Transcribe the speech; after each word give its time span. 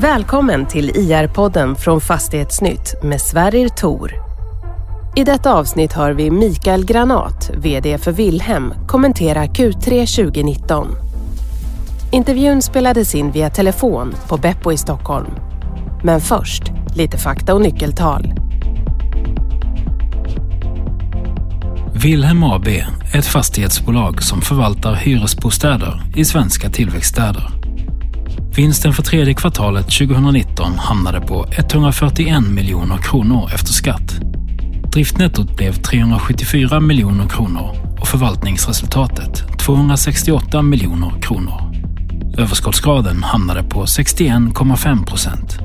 Välkommen 0.00 0.66
till 0.66 0.90
IR-podden 0.90 1.74
från 1.74 2.00
Fastighetsnytt 2.00 2.94
med 3.02 3.20
Sverrir 3.20 3.68
Tor. 3.68 4.12
I 5.16 5.24
detta 5.24 5.54
avsnitt 5.54 5.92
hör 5.92 6.12
vi 6.12 6.30
Mikael 6.30 6.84
Granat, 6.84 7.50
VD 7.56 7.98
för 7.98 8.12
Wilhelm, 8.12 8.74
kommentera 8.86 9.44
Q3 9.44 10.16
2019. 10.16 10.88
Intervjun 12.12 12.62
spelades 12.62 13.14
in 13.14 13.30
via 13.30 13.50
telefon 13.50 14.14
på 14.28 14.36
Beppo 14.36 14.72
i 14.72 14.76
Stockholm. 14.76 15.30
Men 16.04 16.20
först, 16.20 16.62
lite 16.94 17.18
fakta 17.18 17.54
och 17.54 17.60
nyckeltal. 17.60 18.34
Wilhelm 21.94 22.44
AB 22.44 22.68
är 22.68 23.18
ett 23.18 23.26
fastighetsbolag 23.26 24.22
som 24.22 24.40
förvaltar 24.40 24.94
hyresbostäder 24.94 26.02
i 26.16 26.24
svenska 26.24 26.70
tillväxtstäder. 26.70 27.59
Vinsten 28.56 28.92
för 28.92 29.02
tredje 29.02 29.34
kvartalet 29.34 29.84
2019 29.84 30.78
hamnade 30.78 31.20
på 31.20 31.46
141 31.50 32.42
miljoner 32.50 32.98
kronor 32.98 33.50
efter 33.54 33.72
skatt. 33.72 34.20
Driftnettot 34.92 35.56
blev 35.56 35.72
374 35.72 36.80
miljoner 36.80 37.28
kronor 37.28 37.96
och 38.00 38.08
förvaltningsresultatet 38.08 39.58
268 39.58 40.62
miljoner 40.62 41.20
kronor. 41.20 41.60
Överskottsgraden 42.38 43.22
hamnade 43.22 43.62
på 43.62 43.84
61,5 43.84 45.06
procent. 45.06 45.58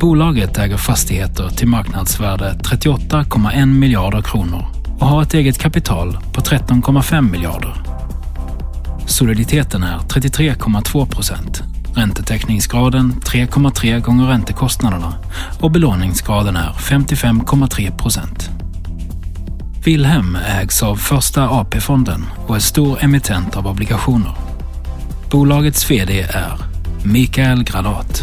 Bolaget 0.00 0.58
äger 0.58 0.76
fastigheter 0.76 1.48
till 1.48 1.68
marknadsvärde 1.68 2.52
38,1 2.52 3.66
miljarder 3.66 4.22
kronor 4.22 4.66
och 4.98 5.06
har 5.06 5.22
ett 5.22 5.34
eget 5.34 5.58
kapital 5.58 6.18
på 6.32 6.40
13,5 6.40 7.30
miljarder. 7.30 7.95
Soliditeten 9.06 9.82
är 9.82 9.98
33,2 9.98 11.06
procent, 11.14 11.62
räntetäckningsgraden 11.96 13.12
3,3 13.12 14.00
gånger 14.00 14.26
räntekostnaderna 14.26 15.14
och 15.62 15.70
belåningsgraden 15.70 16.56
är 16.56 16.72
55,3 16.72 17.98
procent. 17.98 18.50
Wilhelm 19.84 20.38
ägs 20.60 20.82
av 20.82 20.96
Första 20.96 21.48
AP-fonden 21.48 22.24
och 22.46 22.56
är 22.56 22.60
stor 22.60 23.04
emittent 23.04 23.56
av 23.56 23.66
obligationer. 23.66 24.32
Bolagets 25.30 25.90
VD 25.90 26.20
är 26.20 26.52
Mikael 27.04 27.64
Granat. 27.64 28.22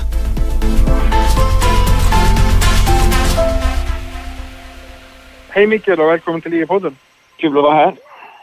Hej 5.49 5.67
Mikael 5.67 5.99
och 5.99 6.09
välkommen 6.09 6.41
till 6.41 6.53
IE-podden. 6.53 6.95
Kul 7.37 7.57
att 7.57 7.63
vara 7.63 7.75
här. 7.75 7.95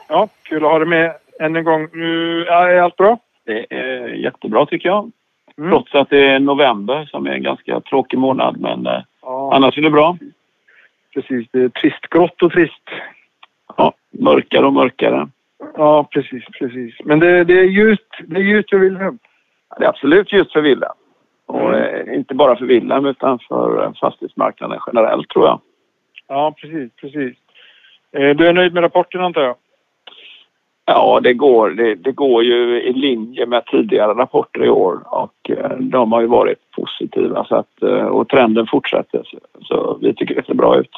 Ja, 0.08 0.28
kul 0.42 0.64
att 0.64 0.70
ha 0.70 0.78
dig 0.78 0.88
med 0.88 1.19
än 1.40 1.56
en 1.56 1.64
gång. 1.64 1.88
Nu 1.92 2.44
är 2.44 2.80
allt 2.80 2.96
bra? 2.96 3.18
Det 3.44 3.66
är 3.70 4.08
jättebra 4.08 4.66
tycker 4.66 4.88
jag. 4.88 5.10
Mm. 5.58 5.70
Trots 5.70 5.94
att 5.94 6.10
det 6.10 6.18
är 6.28 6.38
november 6.40 7.04
som 7.10 7.26
är 7.26 7.30
en 7.30 7.42
ganska 7.42 7.80
tråkig 7.80 8.18
månad. 8.18 8.60
Men 8.60 8.86
eh, 8.86 9.02
Ja, 9.22 9.54
annars 9.54 9.78
är 9.78 9.82
det 9.82 9.90
bra. 9.90 10.16
precis. 11.14 11.48
Det 11.52 11.60
är 11.62 11.68
trist, 11.68 12.00
grått 12.10 12.42
och 12.42 12.52
trist. 12.52 12.82
Ja, 13.76 13.92
mörkare 14.10 14.66
och 14.66 14.72
mörkare. 14.72 15.28
Ja, 15.76 16.04
precis, 16.10 16.44
precis. 16.58 16.94
Men 17.04 17.18
det, 17.20 17.44
det 17.44 17.58
är 17.58 17.64
ljust. 17.64 18.06
Det 18.26 18.36
är 18.36 18.44
ljust 18.44 18.70
för 18.70 18.78
Wilhelm. 18.78 19.18
Det 19.78 19.84
är 19.84 19.88
absolut 19.88 20.32
just 20.32 20.52
för 20.52 20.60
Wilhelm. 20.60 20.92
Och 21.46 21.74
Mm. 21.74 22.08
eh, 22.08 22.14
inte 22.14 22.34
bara 22.34 22.56
för 22.56 22.64
Wilhelm 22.64 23.06
utan 23.06 23.38
för 23.38 23.84
eh, 23.84 23.92
fastighetsmarknaden 24.00 24.78
generellt 24.86 25.28
tror 25.28 25.46
jag. 25.46 25.60
Ja, 26.28 26.54
precis, 26.60 26.92
precis. 26.96 27.36
Du 28.10 28.46
är 28.46 28.52
nöjd 28.52 28.74
med 28.74 28.82
rapporten 28.82 29.20
antar 29.20 29.42
jag? 29.42 29.54
Ja, 30.92 31.20
det 31.22 31.34
går, 31.34 31.70
det, 31.70 31.94
det 31.94 32.12
går 32.12 32.44
ju 32.44 32.82
i 32.82 32.92
linje 32.92 33.46
med 33.46 33.66
tidigare 33.66 34.14
rapporter 34.14 34.64
i 34.64 34.68
år 34.68 35.00
och 35.06 35.50
eh, 35.50 35.76
de 35.78 36.12
har 36.12 36.20
ju 36.20 36.26
varit 36.26 36.58
positiva 36.76 37.44
så 37.44 37.56
att, 37.56 37.82
eh, 37.82 38.06
och 38.06 38.28
trenden 38.28 38.66
fortsätter. 38.66 39.22
Så, 39.24 39.38
så 39.62 39.98
vi 40.02 40.14
tycker 40.14 40.34
det 40.34 40.46
ser 40.46 40.54
bra 40.54 40.78
ut. 40.78 40.90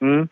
Mm. 0.00 0.28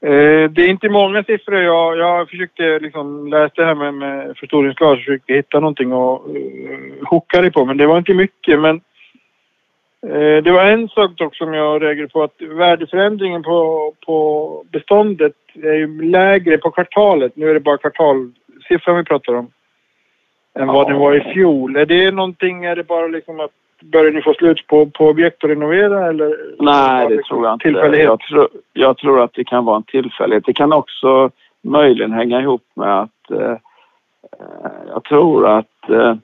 Eh, 0.00 0.50
Det 0.50 0.62
är 0.62 0.68
inte 0.68 0.88
många 0.88 1.24
siffror. 1.24 1.58
Jag, 1.58 1.98
jag 1.98 2.30
försökte 2.30 2.78
liksom 2.78 3.28
läsa 3.28 3.52
det 3.54 3.64
här 3.64 3.74
med, 3.74 3.94
med 3.94 4.36
förstoringsglas 4.36 4.92
och 4.92 4.98
försökte 4.98 5.32
hitta 5.32 5.60
någonting 5.60 5.92
och 5.92 6.28
uh, 6.28 6.36
eh, 6.36 7.08
hooka 7.10 7.40
dig 7.40 7.52
på. 7.52 7.64
Men 7.64 7.76
det 7.76 7.86
var 7.86 7.98
inte 7.98 8.14
mycket. 8.14 8.60
Men 8.60 8.80
det 10.44 10.50
var 10.52 10.64
en 10.64 10.88
sak 10.88 11.10
dock 11.16 11.36
som 11.36 11.54
jag 11.54 11.82
reagerade 11.82 12.08
på. 12.12 12.22
Att 12.22 12.34
värdeförändringen 12.40 13.42
på, 13.42 13.92
på 14.06 14.64
beståndet 14.72 15.32
är 15.54 15.72
ju 15.74 16.02
lägre 16.02 16.58
på 16.58 16.70
kvartalet. 16.70 17.36
Nu 17.36 17.50
är 17.50 17.54
det 17.54 17.60
bara 17.60 17.78
kvartalsiffran 17.78 18.96
vi 18.96 19.04
pratar 19.04 19.34
om. 19.34 19.50
Än 20.58 20.66
vad 20.66 20.76
Ja. 20.86 20.88
den 20.88 20.98
var 20.98 21.14
i 21.14 21.32
fjol. 21.32 21.76
Är 21.76 21.86
det 21.86 22.10
någonting? 22.10 22.64
Är 22.64 22.76
det 22.76 22.84
bara 22.84 23.06
liksom 23.06 23.40
att 23.40 23.50
börjar 23.82 24.12
ni 24.12 24.22
få 24.22 24.34
slut 24.34 24.66
på, 24.66 24.86
på 24.86 25.08
objekt 25.08 25.44
att 25.44 25.50
renovera 25.50 26.08
eller? 26.08 26.36
Nej, 26.58 27.08
det 27.08 27.22
tror 27.22 27.44
jag 27.46 27.54
inte. 27.54 27.64
Tillfällighet? 27.64 28.06
Jag 28.06 28.20
tror, 28.20 28.48
jag 28.72 28.98
tror 28.98 29.20
att 29.22 29.34
det 29.34 29.44
kan 29.44 29.64
vara 29.64 29.76
en 29.76 29.82
tillfällighet. 29.82 30.44
Det 30.46 30.52
kan 30.52 30.72
också 30.72 31.30
möjligen 31.62 32.12
hänga 32.12 32.40
ihop 32.40 32.62
med 32.74 33.00
att 33.00 33.30
eh, 33.30 33.50
eh, 33.50 34.70
jag 34.88 35.04
tror 35.04 35.46
att 35.58 35.90
eh, 35.90 36.14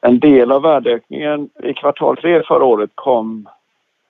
en 0.00 0.18
del 0.18 0.52
av 0.52 0.62
värdeökningen 0.62 1.48
i 1.62 1.74
kvartal 1.74 2.16
tre 2.16 2.42
förra 2.42 2.64
året 2.64 2.90
kom 2.94 3.48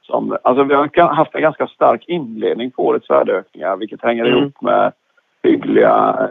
som... 0.03 0.37
Alltså 0.43 0.65
vi 0.65 0.75
har 0.75 1.15
haft 1.15 1.35
en 1.35 1.43
ganska 1.43 1.67
stark 1.67 2.05
inledning 2.09 2.71
på 2.71 2.87
årets 2.87 3.11
värdeökningar 3.11 3.77
vilket 3.77 4.03
hänger 4.03 4.25
Mm. 4.25 4.39
ihop 4.39 4.61
med 4.63 4.93
hyggliga, 5.43 6.29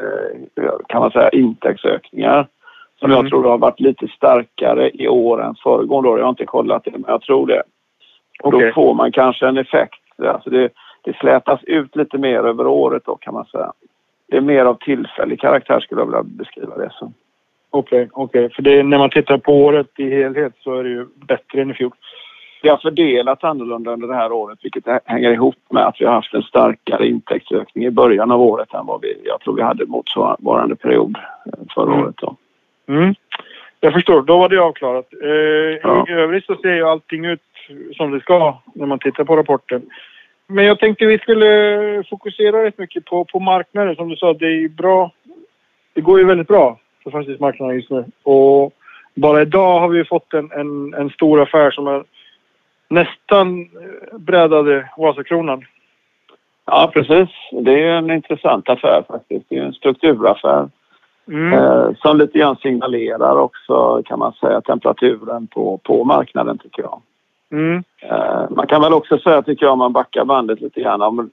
eh, 0.56 0.72
kan 0.88 1.02
man 1.02 1.12
säga, 1.12 1.30
intäktsökningar 1.30 2.47
som 3.00 3.12
Mm. 3.12 3.24
jag 3.24 3.30
tror 3.30 3.44
har 3.50 3.58
varit 3.58 3.80
lite 3.80 4.08
starkare 4.08 4.92
i 4.94 5.08
år 5.08 5.44
än 5.44 5.56
föregående 5.56 6.09
år. 6.09 6.18
Jag 6.20 6.26
har 6.26 6.30
inte 6.30 6.46
kollat 6.46 6.84
det, 6.84 6.91
men 6.91 7.03
jag 7.08 7.22
tror 7.22 7.47
det. 7.47 7.64
Okej. 8.44 8.68
Då 8.68 8.74
får 8.74 8.94
man 8.94 9.12
kanske 9.12 9.47
en 9.47 9.58
effekt. 9.58 10.02
Alltså 10.18 10.50
det, 10.50 10.70
det 11.02 11.16
slätas 11.18 11.64
ut 11.64 11.96
lite 11.96 12.18
mer 12.18 12.44
över 12.44 12.68
året 12.68 13.03
då 13.06 13.16
kan 13.16 13.34
man 13.34 13.46
säga. 13.46 13.74
Det 14.28 14.38
är 14.38 14.41
mer 14.41 14.66
av 14.66 14.74
tillfällig 14.74 15.40
karaktär 15.40 15.80
skulle 15.80 16.02
jag 16.02 16.06
vilja 16.06 16.24
beskriva 16.24 16.78
det 16.78 16.90
som. 16.91 17.14
Okej, 17.69 18.09
okej. 18.12 18.50
För 18.50 18.62
det, 18.62 18.84
när 18.84 18.97
man 18.97 19.09
tittar 19.09 19.38
på 19.38 19.53
året 19.53 19.88
i 19.97 20.09
helhet 20.09 20.53
så 20.59 20.75
är 20.80 20.84
det 20.84 20.90
ju 20.90 21.06
bättre 21.28 21.62
än 21.62 21.72
i 21.72 21.74
fjol. 21.74 21.91
Det 22.62 22.69
har 22.69 22.78
fördelats 22.78 23.44
annorlunda 23.44 23.91
under 23.91 24.07
det 24.07 24.16
här 24.16 24.31
året 24.31 24.59
vilket 24.62 24.84
hänger 25.06 25.31
ihop 25.31 25.56
med 25.69 25.85
att 25.88 26.02
vi 26.02 26.06
har 26.06 26.13
haft 26.13 26.34
en 26.34 26.41
starkare 26.44 27.08
intäktsökning 27.08 27.85
i 27.85 27.91
början 27.91 28.31
av 28.31 28.41
året 28.41 28.74
än 28.74 28.85
vad 28.85 29.02
vi, 29.02 29.18
jag 29.24 29.41
tror 29.41 29.56
vi 29.56 29.62
hade 29.62 29.85
motsvarande 29.85 30.75
period 30.75 31.18
eh, 31.46 31.59
förra 31.75 31.94
Mm. 31.94 32.03
året. 32.06 32.16
Då. 32.18 32.35
Mm. 32.88 33.16
Jag 33.79 33.94
förstår, 33.94 34.22
då 34.22 34.38
var 34.38 34.50
det 34.50 34.58
avklarat. 34.58 35.13
Eh, 35.24 35.29
Ja. 35.84 36.06
I 36.08 36.12
övrigt 36.12 36.46
så 36.46 36.56
ser 36.56 36.74
ju 36.75 36.84
allting 36.84 37.25
ut 37.25 37.41
som 37.96 38.12
det 38.12 38.19
ska 38.19 38.58
när 38.74 38.85
man 38.85 39.00
tittar 39.00 39.24
på 39.24 39.35
rapporten. 39.35 39.81
Men 40.47 40.66
jag 40.66 40.79
tänkte 40.79 41.06
vi 41.06 41.18
skulle 41.19 42.03
fokusera 42.09 42.63
rätt 42.63 42.78
mycket 42.78 43.06
på, 43.06 43.25
på 43.25 43.40
marknaden. 43.40 43.96
Som 43.96 44.09
du 44.09 44.16
sa, 44.16 44.34
det 44.34 44.46
är 44.46 44.69
bra. 44.69 45.12
Det 45.94 46.02
går 46.02 46.19
ju 46.19 46.25
väldigt 46.25 46.47
bra 46.47 46.79
för 47.04 47.12
fastighetsmarknaden 47.12 47.76
just 47.76 47.90
nu. 47.90 48.06
Och 48.24 48.74
bara 49.16 49.42
idag 49.42 49.80
har 49.80 49.90
vi 49.90 50.06
fått 50.06 50.34
en, 50.34 50.52
en, 50.52 50.94
en 50.94 51.10
stor 51.10 51.42
affär 51.42 51.72
som 51.72 51.88
är 51.88 52.04
nästan 52.90 53.62
eh, 53.62 54.18
brädade 54.18 54.90
Vasakronan. 54.98 55.66
Ja, 56.66 56.92
precis. 56.94 57.30
Det 57.52 57.84
är 57.84 57.94
en 57.94 58.12
intressant 58.12 58.70
affär 58.70 59.04
faktiskt. 59.08 59.46
Det 59.50 59.58
är 59.58 59.64
en 59.64 59.74
strukturaffär 59.74 60.70
Mm. 61.30 61.54
eh, 61.54 61.90
som 62.02 62.18
lite 62.18 62.40
grann 62.40 62.56
signalerar 62.56 63.36
också 63.36 64.02
kan 64.06 64.20
man 64.20 64.34
säga 64.34 64.62
temperaturen 64.62 65.48
på, 65.48 65.78
på 65.78 66.04
marknaden 66.04 66.58
tycker 66.58 66.82
jag. 66.82 67.02
Mm. 67.52 67.84
Eh, 68.02 68.50
man 68.50 68.68
kan 68.68 68.82
väl 68.82 68.94
också 68.94 69.18
säga, 69.18 69.42
tycker 69.42 69.66
jag, 69.66 69.74
om 69.74 69.80
man 69.80 69.94
backar 69.94 70.26
bandet 70.26 70.62
lite 70.62 70.82
grann. 70.82 71.02
Om, 71.02 71.30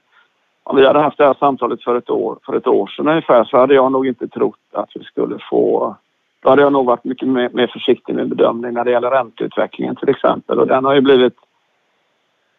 om 0.69 0.75
vi 0.75 0.85
hade 0.85 0.99
haft 0.99 1.17
det 1.17 1.25
här 1.25 1.35
samtalet 1.39 1.83
för 1.83 1.95
ett, 1.95 2.09
år, 2.09 2.37
för 2.45 2.55
ett 2.55 2.67
år 2.67 2.87
sedan 2.87 3.07
ungefär 3.07 3.43
så 3.43 3.57
hade 3.57 3.73
jag 3.73 3.91
nog 3.91 4.07
inte 4.07 4.27
trott 4.27 4.59
att 4.71 4.89
vi 4.95 5.03
skulle 5.03 5.39
få... 5.49 5.95
Då 6.39 6.49
hade 6.49 6.61
jag 6.61 6.73
nog 6.73 6.85
varit 6.85 7.03
mycket 7.03 7.27
mer, 7.27 7.49
mer 7.53 7.67
försiktig 7.67 8.15
med 8.15 8.29
bedömning 8.29 8.73
när 8.73 8.83
det 8.83 8.91
gäller 8.91 9.11
ränteutvecklingen 9.11 9.95
till 9.95 10.09
exempel. 10.09 10.59
Och 10.59 10.67
den 10.67 10.85
har 10.85 10.95
ju 10.95 11.01
blivit... 11.01 11.33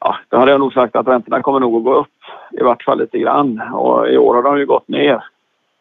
Ja, 0.00 0.16
då 0.28 0.36
hade 0.36 0.50
jag 0.50 0.60
nog 0.60 0.72
sagt 0.72 0.96
att 0.96 1.08
räntorna 1.08 1.42
kommer 1.42 1.60
nog 1.60 1.76
att 1.76 1.84
gå 1.84 1.94
upp. 1.94 2.18
I 2.50 2.62
vart 2.62 2.82
fall 2.82 2.98
lite 2.98 3.18
grann. 3.18 3.62
Och 3.72 4.08
i 4.08 4.18
år 4.18 4.34
har 4.34 4.42
de 4.42 4.58
ju 4.58 4.66
gått 4.66 4.88
ner. 4.88 5.24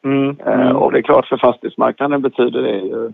Mm. 0.04 0.38
Eh, 0.46 0.72
och 0.72 0.92
det 0.92 0.98
är 0.98 1.02
klart 1.02 1.28
för 1.28 1.38
fastighetsmarknaden 1.38 2.22
betyder 2.22 2.62
det 2.62 2.78
ju 2.78 3.12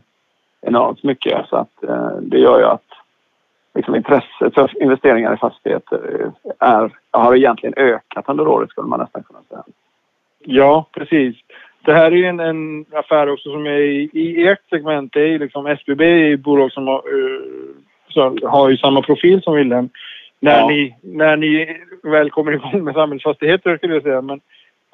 enormt 0.62 1.04
mycket. 1.04 1.48
Så 1.50 1.56
att 1.56 1.84
eh, 1.84 2.12
det 2.22 2.38
gör 2.38 2.60
ju 2.60 2.66
att 2.66 2.88
liksom 3.76 3.96
intresset 3.96 4.54
för 4.54 4.84
investeringar 4.84 5.34
i 5.34 5.38
fastigheter 5.38 6.32
är, 6.60 6.92
har 7.12 7.36
egentligen 7.36 7.74
ökat 7.78 8.30
under 8.30 8.48
året 8.48 8.70
skulle 8.70 8.88
man 8.88 9.00
nästan 9.00 9.24
kunna 9.24 9.40
säga. 9.50 9.64
Ja, 10.46 10.86
precis. 10.92 11.36
Det 11.86 11.94
här 11.94 12.12
är 12.12 12.16
ju 12.16 12.26
en, 12.26 12.40
en 12.40 12.86
affär 12.94 13.30
också 13.30 13.52
som 13.52 13.66
är 13.66 13.80
i, 13.82 14.10
i 14.14 14.48
ert 14.48 14.70
segment. 14.70 15.14
Det 15.14 15.22
är 15.22 15.40
liksom 15.40 15.68
SBB 15.68 16.02
är 16.04 16.34
ett 16.34 16.40
bolag 16.40 16.72
som 16.72 16.88
har, 16.88 16.96
eh, 16.98 17.42
så 18.10 18.38
har 18.48 18.70
ju 18.70 18.78
samma 18.78 19.02
profil 19.02 19.42
som 19.42 19.56
Wilhelm. 19.56 19.90
När, 20.40 20.60
Ja. 20.60 20.68
ni, 20.68 20.96
när 21.02 21.38
ni 21.38 21.78
väl 22.04 22.32
kommer 22.32 22.52
igång 22.52 22.84
med 22.84 22.94
samhällsfastigheter 22.94 23.78
skulle 23.78 23.94
jag 23.94 24.04
säga. 24.04 24.22
Men, 24.22 24.42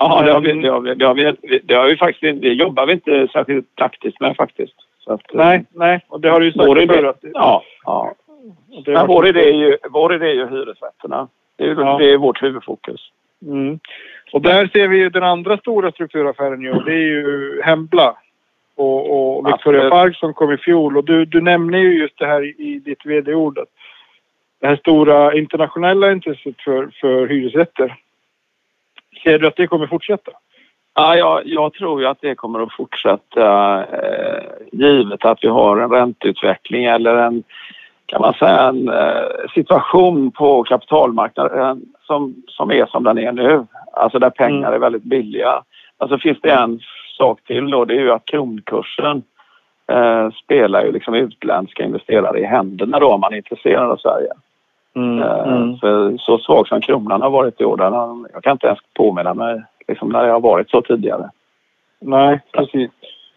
Ja, 0.02 0.22
det 0.26 0.31
har 0.31 0.42
vi, 0.42 0.54
det 0.54 0.70
har 0.70 0.80
vi, 0.80 0.96
det 0.96 1.06
har 1.06 1.14
vi, 1.14 1.60
det 1.64 1.74
har 1.74 1.88
vi 1.88 1.98
faktiskt 1.98 2.42
det 2.42 2.54
jobbar 2.54 2.86
vi 2.86 2.94
inte 2.94 3.28
särskilt 3.34 3.76
praktiskt 3.76 4.20
med 4.20 4.36
faktiskt. 4.36 4.74
Att, 5.08 5.34
eh, 5.34 5.38
nej, 5.38 5.66
nej. 5.72 6.06
Och 6.10 6.22
det 6.22 6.30
har 6.30 6.40
du 6.40 6.46
ju 6.46 6.52
sagt 6.52 7.06
att 7.06 7.18
Ja, 7.34 7.64
ja. 7.86 8.14
Det 8.86 8.92
Men 8.92 9.08
vår, 9.08 9.28
idé 9.28 9.50
är 9.50 9.54
ju, 9.54 9.78
vår 9.90 10.16
idé 10.16 10.26
är 10.26 10.34
ju 10.34 10.48
hyresrätterna. 10.48 11.28
Det 11.56 11.64
är, 11.64 11.76
ja. 11.76 11.98
det 11.98 12.12
är 12.12 12.18
vårt 12.18 12.44
huvudfokus. 12.44 13.12
Mm. 13.42 13.80
Och 14.34 14.42
där 14.42 14.68
ser 14.68 14.88
vi 14.88 14.98
ju 14.98 15.10
den 15.10 15.24
andra 15.24 15.58
stora 15.58 15.92
strukturaffären 15.92 16.62
ju. 16.62 16.74
Det 16.74 16.94
är 16.94 17.08
ju 17.08 17.62
Hembla 17.62 18.16
och, 18.76 19.38
och 19.38 19.48
Victoria 19.48 19.90
Park 19.90 20.16
som 20.16 20.34
kom 20.34 20.52
i 20.52 20.58
fjol. 20.58 20.98
Och 20.98 21.04
du, 21.04 21.26
du 21.26 21.42
nämner 21.42 21.78
ju 21.78 22.00
just 22.00 22.18
det 22.18 22.26
här 22.26 22.44
i, 22.44 22.56
i 22.58 22.80
ditt 22.80 23.06
vd-ord. 23.06 23.60
Det 24.60 24.68
här 24.68 24.76
stora 24.76 25.34
internationella 25.34 26.12
intresset 26.12 26.62
för, 26.62 26.90
för 27.02 27.28
hyresrätter. 27.28 27.96
Ser 29.24 29.40
du 29.40 29.48
att 29.48 29.56
det 29.56 29.68
kommer 29.68 29.88
fortsätta? 29.88 30.32
Ja, 30.94 31.16
jag, 31.16 31.42
jag 31.46 31.74
tror 31.74 32.02
ju 32.02 32.08
att 32.08 32.22
det 32.22 32.36
kommer 32.36 32.60
att 32.60 32.74
fortsätta 32.74 33.78
eh, 33.84 34.44
givet 34.72 35.26
att 35.26 35.44
vi 35.44 35.48
har 35.48 35.78
en 35.78 35.90
ränteutveckling 35.90 36.86
eller 36.86 37.16
en 37.16 37.44
kan 38.10 38.22
man 38.22 38.34
säga 38.34 38.62
en 38.62 38.90
eh, 38.90 39.50
situation 39.54 40.32
på 40.32 40.64
kapitalmarknaden 40.64 41.82
som, 42.08 42.36
som 42.48 42.72
är 42.72 42.86
som 42.86 43.04
den 43.04 43.18
är 43.18 43.32
nu. 43.32 43.66
Alltså 43.94 44.20
där 44.20 44.30
pengar 44.30 44.68
mm. 44.68 44.74
är 44.74 44.80
väldigt 44.80 45.04
billiga. 45.04 45.64
Alltså 45.98 46.18
finns 46.18 46.42
det 46.42 46.52
en 46.52 46.80
sak 47.18 47.40
till 47.44 47.72
då, 47.72 47.86
det 47.86 47.94
är 47.94 48.00
ju 48.00 48.12
att 48.12 48.26
kronkursen 48.26 49.24
eh, 49.92 50.30
spelar 50.44 50.86
ju 50.86 50.92
liksom 50.92 51.14
utländska 51.14 51.84
investerare 51.84 52.40
i 52.40 52.46
händerna 52.46 53.00
då 53.00 53.14
om 53.14 53.22
man 53.22 53.34
är 53.34 53.38
intresserad 53.38 53.92
av 53.92 53.98
Sverige. 53.98 54.32
Mm, 54.96 55.22
eh, 55.22 55.48
mm. 55.48 55.78
För 55.78 56.18
så 56.18 56.38
svag 56.38 56.68
som 56.68 56.82
kronan 56.82 57.22
har 57.22 57.30
varit 57.30 57.62
i 57.62 57.66
år, 57.66 57.78
den 57.78 58.28
jag 58.34 58.44
kan 58.44 58.52
inte 58.52 58.68
ens 58.68 58.80
påminna 58.94 59.34
mig 59.34 59.64
liksom 59.88 60.10
när 60.10 60.26
det 60.26 60.32
har 60.32 60.40
varit 60.40 60.70
så 60.70 60.82
tidigare. 60.82 61.30
Nej, 62.02 62.42
precis. 62.52 62.92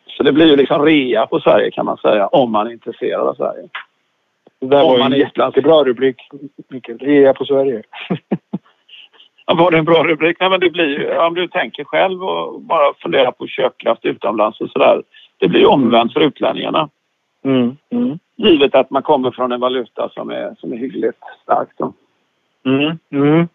Så 0.07 0.23
det 0.23 0.33
blir 0.33 0.47
ju 0.47 0.57
liksom 0.57 0.85
rea 0.85 1.27
på 1.27 1.41
Sverige 1.41 1.71
kan 1.71 1.87
man 1.87 1.97
säga 1.97 2.27
om 2.27 2.53
man 2.53 2.67
är 2.67 2.71
intresserad 2.71 3.29
av 3.29 3.35
Sverige. 3.35 3.69
Det 4.63 4.69
där 4.69 4.83
var 4.83 4.99
en 4.99 5.13
jättebra 5.13 5.85
rubrik, 5.85 6.17
Mikael. 6.69 6.99
Rea 6.99 7.35
på 7.35 7.45
Sverige. 7.45 7.83
ja, 9.47 9.55
var 9.55 9.71
det 9.71 9.79
en 9.79 9.85
bra 9.85 10.05
rubrik? 10.05 10.37
Nej, 10.41 10.51
men 10.51 10.61
det 10.61 10.71
blir 10.71 11.19
om 11.19 11.35
du 11.35 11.49
tänker 11.49 11.85
själv 11.85 12.25
och 12.25 12.61
bara 12.61 12.95
funderar 13.03 13.31
på 13.31 13.47
köpkraft 13.47 14.05
utomlands 14.05 14.61
och 14.61 14.71
sådär. 14.71 15.03
Det 15.39 15.49
blir 15.49 15.61
ju 15.61 15.67
omvänt 15.67 16.13
för 16.13 16.21
utlänningarna. 16.21 16.89
Mm. 17.45 17.77
Mm. 17.91 18.19
Givet 18.37 18.75
att 18.75 18.91
man 18.91 19.03
kommer 19.03 19.31
från 19.31 19.53
en 19.53 19.61
valuta 19.61 20.09
som 20.09 20.31
är, 20.31 20.55
som 20.59 20.73
är 20.73 20.77
hyggligt 20.77 21.19
stark. 21.43 21.69
Mm. 22.67 22.99
Mm. 23.13 23.49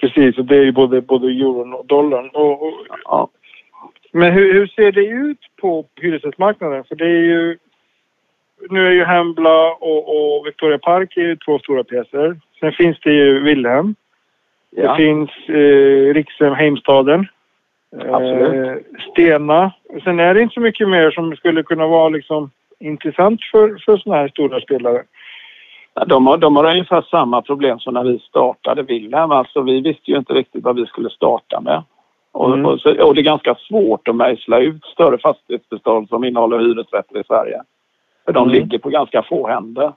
Precis, 0.00 0.38
och 0.38 0.44
det 0.44 0.56
är 0.56 0.64
ju 0.64 0.72
både, 0.72 1.00
både 1.00 1.26
euron 1.26 1.74
och 1.74 1.86
dollarn. 1.86 2.30
Och, 2.34 2.62
och, 2.62 2.72
ja. 3.04 3.28
Men 4.12 4.32
hur, 4.32 4.54
hur, 4.54 4.66
ser 4.66 4.92
det 4.92 5.06
ut 5.06 5.40
på 5.60 5.84
hyresrättsmarknaden? 6.00 6.84
För 6.84 6.94
det 6.94 7.04
är 7.04 7.22
ju... 7.22 7.58
Nu 8.70 8.86
är 8.86 8.90
ju 8.90 9.04
Hembla 9.04 9.72
och, 9.72 10.36
och 10.36 10.46
Victoria 10.46 10.78
Park 10.78 11.16
är 11.16 11.36
två 11.44 11.58
stora 11.58 11.84
pjäser. 11.84 12.40
Sen 12.60 12.72
finns 12.72 13.00
det 13.00 13.12
ju 13.12 13.40
Wilhelm. 13.40 13.94
Ja. 14.70 14.90
Det 14.90 14.96
finns 14.96 15.30
eh, 15.48 16.14
Rikshem, 16.14 16.54
Heimstaden. 16.54 17.26
Absolut. 17.92 18.54
Eh, 18.54 18.74
Stena. 19.10 19.72
Sen 20.04 20.20
är 20.20 20.34
det 20.34 20.42
inte 20.42 20.54
så 20.54 20.60
mycket 20.60 20.88
mer 20.88 21.10
som 21.10 21.36
skulle 21.36 21.62
kunna 21.62 21.86
vara 21.86 22.08
liksom 22.08 22.50
intressant 22.80 23.40
för, 23.52 23.68
för 23.84 23.96
sådana 23.96 24.20
här 24.20 24.28
stora 24.28 24.60
spelare. 24.60 25.02
De 26.06 26.26
har, 26.26 26.36
de 26.36 26.56
har 26.56 26.70
ungefär 26.70 27.02
samma 27.02 27.42
problem 27.42 27.78
som 27.78 27.94
när 27.94 28.04
vi 28.04 28.18
startade 28.18 28.82
Wilhelm. 28.82 29.30
Alltså, 29.30 29.62
vi 29.62 29.80
visste 29.80 30.10
ju 30.10 30.16
inte 30.16 30.32
riktigt 30.32 30.64
vad 30.64 30.76
vi 30.76 30.86
skulle 30.86 31.10
starta 31.10 31.60
med. 31.60 31.82
Och, 32.32 32.54
mm. 32.54 32.66
och, 32.66 32.72
och 32.72 33.14
det 33.14 33.20
är 33.20 33.22
ganska 33.22 33.54
svårt 33.54 34.08
att 34.08 34.16
mejsla 34.16 34.58
ut 34.58 34.84
större 34.84 35.18
fastighetsbestånd 35.18 36.08
som 36.08 36.24
innehåller 36.24 36.58
hyresrätter 36.58 37.20
i 37.20 37.24
Sverige. 37.26 37.62
För 38.26 38.32
de 38.32 38.48
mm. 38.48 38.54
ligger 38.54 38.78
på 38.78 38.88
ganska 38.88 39.22
få 39.22 39.48
händer. 39.48 39.92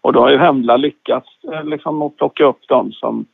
Och 0.00 0.12
då 0.12 0.20
har 0.20 0.30
ju 0.30 0.38
Hemla 0.38 0.76
lyckats 0.76 1.28
eh, 1.52 1.64
liksom, 1.64 2.02
att 2.02 2.16
plocka 2.16 2.44
upp 2.44 2.68
dem 2.68 2.92
som, 2.92 3.26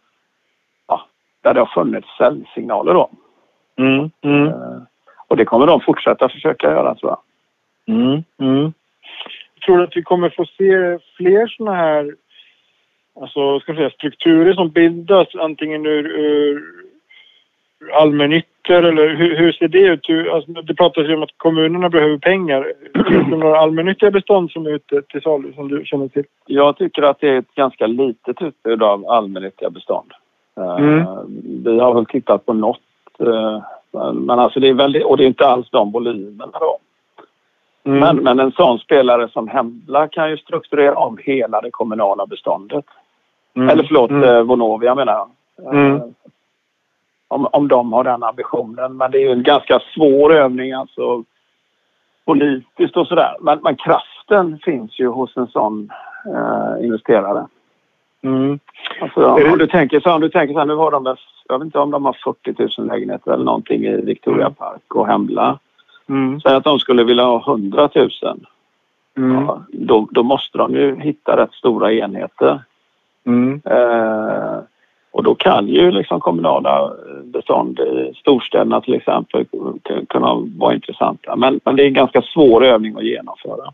ja, 0.89 1.07
där 1.43 1.55
det 1.55 1.61
har 1.61 1.67
funnits 1.75 2.09
säljsignaler 2.19 2.95
då. 2.95 3.11
Mm. 3.79 4.11
Mm. 4.23 4.47
Uh, 4.47 4.83
och 5.29 5.37
det 5.37 5.45
kommer 5.45 5.67
de 5.67 5.81
fortsätta 5.81 6.29
försöka 6.29 6.71
göra 6.71 6.95
tror 6.95 7.11
jag. 7.11 7.19
Mm. 7.97 8.25
Mm 8.41 8.73
tror 9.67 9.83
att 9.83 9.97
vi 9.97 10.03
kommer 10.03 10.31
få 10.31 10.45
se 10.45 10.99
fler 11.17 11.47
sådana 11.47 11.77
här 11.77 12.15
alltså, 13.21 13.61
ska 13.61 13.75
säga, 13.75 13.91
strukturer 13.91 14.55
som 14.55 14.71
bildas 14.71 15.29
antingen 15.35 15.87
ur, 15.87 16.07
ur 16.07 16.63
allmännyttor 17.93 18.85
eller 18.85 19.17
hur, 19.17 19.37
hur, 19.37 19.53
ser 19.53 19.69
det 19.69 19.79
ut? 19.79 20.31
Alltså, 20.33 20.53
det 20.53 20.75
pratas 20.75 21.07
ju 21.07 21.15
om 21.15 21.23
att 21.23 21.31
kommunerna 21.37 21.89
behöver 21.89 22.19
pengar. 22.19 22.73
Finns 22.95 23.31
det 23.31 23.37
några 23.37 23.59
allmännyttiga 23.59 24.11
bestånd 24.11 24.51
som 24.51 24.67
är 24.67 24.71
ute 24.71 25.03
till 25.03 25.23
salu 25.23 25.53
som 25.53 25.69
du 25.69 25.85
känner 25.85 26.09
till? 26.09 26.25
Jag 26.47 26.77
tycker 26.77 27.03
att 27.03 27.21
det 27.21 27.29
är 27.29 27.39
ett 27.39 27.55
ganska 27.55 27.87
litet 27.87 28.43
utbud 28.43 28.83
av 28.83 29.11
allmännyttiga 29.11 29.71
bestånd. 29.71 30.13
Eh, 30.57 30.77
mm. 30.77 30.99
Uh, 30.99 31.23
vi 31.65 31.81
har 31.81 31.95
väl 31.95 32.07
tittat 32.07 32.47
på 32.47 32.53
något 32.53 32.81
uh, 33.23 33.61
men 34.13 34.39
alltså 34.39 34.61
det 34.61 34.69
är 34.69 34.75
väldigt, 34.75 35.05
och 35.05 35.17
det 35.17 35.25
är 35.25 35.27
inte 35.27 35.47
alls 35.47 35.71
de 35.71 35.93
volymerna 35.93 36.59
då. 36.61 36.79
Mm. 37.85 37.99
Men, 37.99 38.17
men 38.17 38.41
en 38.41 38.53
sån 38.53 38.79
spelare 38.79 39.29
som 39.29 39.49
Hembla 39.49 40.09
kan 40.09 40.31
ju 40.31 40.37
strukturera 40.37 40.95
om 40.95 41.19
hela 41.23 41.61
det 41.61 41.71
kommunala 41.71 42.27
beståndet. 42.27 42.85
Mm. 43.57 43.69
Eller 43.69 43.85
förlåt, 43.85 44.11
mm. 44.11 44.25
Eh, 44.25 44.43
Vonovia 44.43 44.95
menar 44.95 45.13
jag. 45.13 45.29
Mm. 45.75 46.01
Om, 47.29 47.47
om 47.53 47.69
de 47.69 47.93
har 47.93 48.05
den 48.05 48.23
ambitionen. 48.23 48.97
Men 48.97 49.11
det 49.11 49.19
är 49.19 49.23
ju 49.23 49.33
en 49.33 49.43
ganska 49.43 49.81
svår 49.95 50.35
övning 50.35 50.73
alltså 50.73 51.25
politiskt 52.25 52.97
och 52.97 53.07
sådär. 53.07 53.37
Men, 53.41 53.59
men 53.63 53.77
kraften 53.77 54.59
finns 54.63 55.01
ju 55.01 55.07
hos 55.09 55.37
en 55.37 55.47
sån 55.47 55.91
eh, 56.35 56.85
investerare. 56.85 57.47
Mm. 58.23 58.59
Alltså, 59.01 59.51
om, 59.53 59.59
du 59.59 59.67
tänker 59.67 60.01
så, 60.01 60.15
om 60.15 60.21
du 60.21 60.29
tänker 60.29 60.55
så 60.55 60.59
här, 60.59 60.67
nu 60.67 60.75
har 60.75 60.91
de, 60.91 61.17
jag 61.49 61.59
vet 61.59 61.67
inte 61.67 61.79
om 61.79 61.91
de 61.91 62.05
har 62.05 62.17
40 62.25 62.79
000 62.79 62.89
lägenheter 62.89 63.33
eller 63.33 63.45
någonting 63.45 63.85
i 63.85 63.97
Victoria 63.97 64.51
Park 64.51 64.95
och 64.95 65.07
Hembla. 65.07 65.59
Mm. 66.09 66.41
Säg 66.41 66.55
att 66.55 66.65
de 66.65 66.79
skulle 66.79 67.05
vilja 67.05 67.25
ha 67.25 67.53
100 67.53 67.89
000. 67.95 68.11
Mm. 69.17 69.45
Ja, 69.45 69.65
då, 69.69 70.09
då, 70.11 70.23
måste 70.23 70.59
de 70.59 70.75
ju 70.75 71.01
hitta 71.01 71.37
rätt 71.37 71.53
stora 71.53 71.93
enheter. 71.93 72.61
Mm. 73.27 73.61
Eh, 73.65 74.59
och 75.11 75.23
då 75.23 75.35
kan 75.35 75.69
ju 75.69 75.91
liksom 75.91 76.21
kommunala 76.21 76.93
bestånd 77.25 77.81
i 77.81 78.13
storstäderna 78.17 78.81
till 78.81 78.95
exempel 78.95 79.47
kunna 80.09 80.35
vara 80.59 80.75
intressanta. 80.75 81.37
Men, 81.37 81.61
men 81.65 81.77
det 81.77 81.83
är 81.83 81.87
en 81.87 81.95
ganska 81.95 82.23
svår 82.23 82.65
övning 82.65 82.97
att 82.97 83.05
genomföra. 83.05 83.73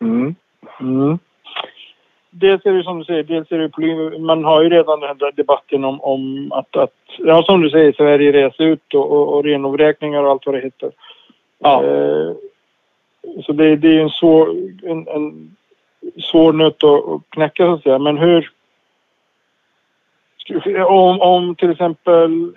Mm. 0.00 0.34
Mm. 0.80 1.18
Dels 2.30 2.66
är 2.66 2.72
det 2.72 2.84
som 2.84 2.98
du 2.98 3.04
säger, 3.04 3.22
dels 3.22 3.52
är 3.52 3.58
det, 3.58 4.18
man 4.18 4.44
har 4.44 4.62
ju 4.62 4.68
redan 4.68 5.00
den 5.00 5.08
här 5.08 5.32
debatten 5.32 5.84
om, 5.84 6.00
om 6.00 6.52
att, 6.52 6.76
att, 6.76 6.94
ja 7.18 7.42
som 7.42 7.60
du 7.60 7.70
säger, 7.70 7.92
Sverige 7.92 8.32
reser 8.32 8.64
ut 8.64 8.94
och, 8.94 9.12
och, 9.12 9.34
och 9.34 9.44
renovräkningar 9.44 10.22
och 10.22 10.30
allt 10.30 10.46
vad 10.46 10.54
det 10.54 10.60
heter. 10.60 10.90
Ja. 11.58 11.84
Eh, 11.84 12.32
så 13.46 13.52
det, 13.52 13.76
det 13.76 13.96
är 13.96 14.00
en 14.00 14.10
svår, 14.10 14.48
en, 14.82 15.08
en 15.08 15.56
svår 16.22 16.52
nöt 16.52 16.84
att 16.84 17.20
knäcka 17.28 17.66
så 17.66 17.72
att 17.72 17.82
säga. 17.82 17.98
Men 17.98 18.18
hur... 18.18 18.50
Om, 20.86 21.20
om 21.20 21.54
till 21.54 21.70
exempel... 21.70 22.52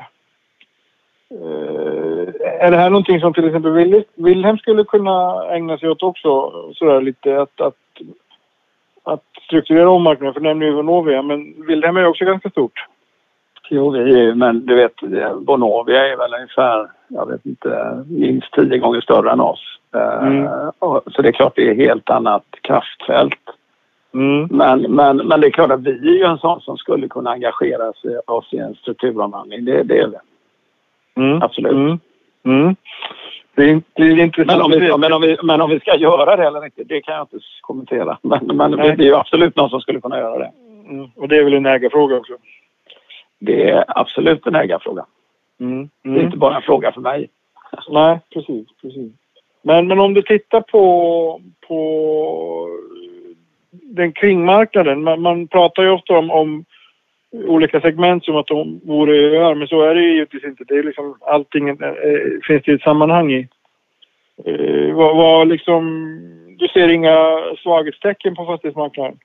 Eh, 1.31 2.23
är 2.59 2.71
det 2.71 2.77
här 2.77 2.89
någonting 2.89 3.19
som 3.19 3.33
till 3.33 3.45
exempel 3.45 4.03
Wilhelm 4.15 4.57
skulle 4.57 4.83
kunna 4.83 5.47
ägna 5.49 5.77
sig 5.77 5.89
åt 5.89 6.03
också? 6.03 6.51
Sådär 6.73 7.01
lite 7.01 7.41
att, 7.41 7.61
att, 7.61 7.75
att 9.03 9.23
strukturera 9.45 9.89
om 9.89 10.03
marknaden. 10.03 10.33
För 10.33 10.41
du 10.41 10.47
nämnde 10.47 10.65
ju 10.65 10.71
Vonovia, 10.71 11.21
men 11.21 11.65
Wilhelm 11.67 11.97
är 11.97 12.05
också 12.05 12.25
ganska 12.25 12.49
stort. 12.49 12.87
Jo, 13.69 13.89
vi 13.89 14.27
är, 14.27 14.33
men 14.33 14.65
du 14.65 14.75
vet, 14.75 14.93
Bonovia 15.41 16.07
är 16.07 16.17
väl 16.17 16.33
ungefär, 16.33 16.89
jag 17.07 17.29
vet 17.31 17.45
inte, 17.45 18.03
minst 18.07 18.51
tio 18.53 18.77
gånger 18.77 19.01
större 19.01 19.31
än 19.31 19.39
oss. 19.39 19.79
Eh, 19.95 20.27
mm. 20.27 20.49
Så 20.81 21.21
det 21.21 21.27
är 21.27 21.31
klart 21.31 21.55
det 21.55 21.69
är 21.69 21.75
helt 21.75 22.09
annat 22.09 22.45
kraftfält. 22.61 23.39
Mm. 24.13 24.47
Men, 24.51 24.81
men, 24.81 25.17
men 25.17 25.41
det 25.41 25.47
är 25.47 25.51
klart 25.51 25.71
att 25.71 25.83
vi 25.83 25.91
är 25.91 26.17
ju 26.17 26.23
en 26.23 26.37
sån 26.37 26.61
som 26.61 26.77
skulle 26.77 27.07
kunna 27.07 27.31
engagera 27.31 27.89
oss 28.27 28.53
i 28.53 28.57
en 28.57 28.75
strukturomvandling. 28.75 29.65
Det, 29.65 29.83
det 29.83 29.97
är 29.99 30.07
vi. 30.07 30.17
Mm. 31.23 31.41
Absolut. 31.41 31.71
Mm. 31.71 31.99
mm. 32.45 32.75
Det 33.55 33.69
är, 33.69 33.81
det 33.93 34.03
är 34.03 34.19
intressant. 34.19 34.57
Men 34.57 34.61
om, 34.61 34.71
vi, 34.71 34.97
men, 34.97 35.13
om 35.13 35.21
vi, 35.21 35.37
men 35.43 35.61
om 35.61 35.69
vi 35.69 35.79
ska 35.79 35.95
göra 35.95 36.35
det 36.35 36.47
eller 36.47 36.65
inte, 36.65 36.83
det 36.83 37.01
kan 37.01 37.13
jag 37.13 37.23
inte 37.23 37.37
kommentera. 37.61 38.17
Men, 38.21 38.57
men 38.57 38.71
det 38.71 38.87
är 38.87 38.97
ju 38.97 39.15
absolut 39.15 39.55
någon 39.55 39.69
som 39.69 39.81
skulle 39.81 40.01
kunna 40.01 40.19
göra 40.19 40.37
det. 40.37 40.51
Mm. 40.89 41.07
Och 41.15 41.27
det 41.27 41.37
är 41.37 41.43
väl 41.43 41.53
en 41.53 41.65
ägarfråga 41.65 42.17
också? 42.17 42.33
det 43.45 43.69
är 43.69 43.85
absolut 43.87 44.47
en 44.47 44.55
ägarfråga. 44.55 45.05
Mm. 45.59 45.89
Det 46.03 46.09
är 46.09 46.23
inte 46.23 46.37
bara 46.37 46.55
en 46.55 46.61
fråga 46.61 46.91
för 46.91 47.01
mig. 47.01 47.29
Nej, 47.89 48.19
precis. 48.33 48.67
precis. 48.81 49.11
Men, 49.61 49.87
men 49.87 49.99
om 49.99 50.13
du 50.13 50.21
tittar 50.21 50.61
på, 50.61 51.41
på 51.67 51.79
den 53.81 54.11
kringmarknaden. 54.11 55.03
Man, 55.03 55.21
man 55.21 55.47
pratar 55.47 55.83
ju 55.83 55.89
ofta 55.89 56.17
om, 56.17 56.31
om 56.31 56.65
olika 57.31 57.81
segment 57.81 58.25
som 58.25 58.35
att 58.35 58.47
de 58.47 58.81
vore 58.83 59.15
öar, 59.15 59.55
men 59.55 59.67
så 59.67 59.81
är 59.81 59.95
det 59.95 60.01
ju 60.01 60.13
givetvis 60.13 60.43
inte. 60.43 60.63
Det 60.63 60.75
är 60.75 60.83
liksom 60.83 61.17
allting 61.21 61.69
äh, 61.69 61.75
finns 62.47 62.63
det 62.65 62.71
ett 62.71 62.81
sammanhang 62.81 63.31
i. 63.31 63.47
Eh, 64.45 64.95
vad, 64.95 65.17
vad 65.17 65.47
liksom, 65.47 65.83
du 66.57 66.67
ser 66.67 66.87
inga 66.87 67.41
svaghetstecken 67.63 68.35
på 68.35 68.45
fastighetsmarknaden? 68.45 69.17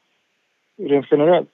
rent 0.78 1.06
generellt? 1.10 1.50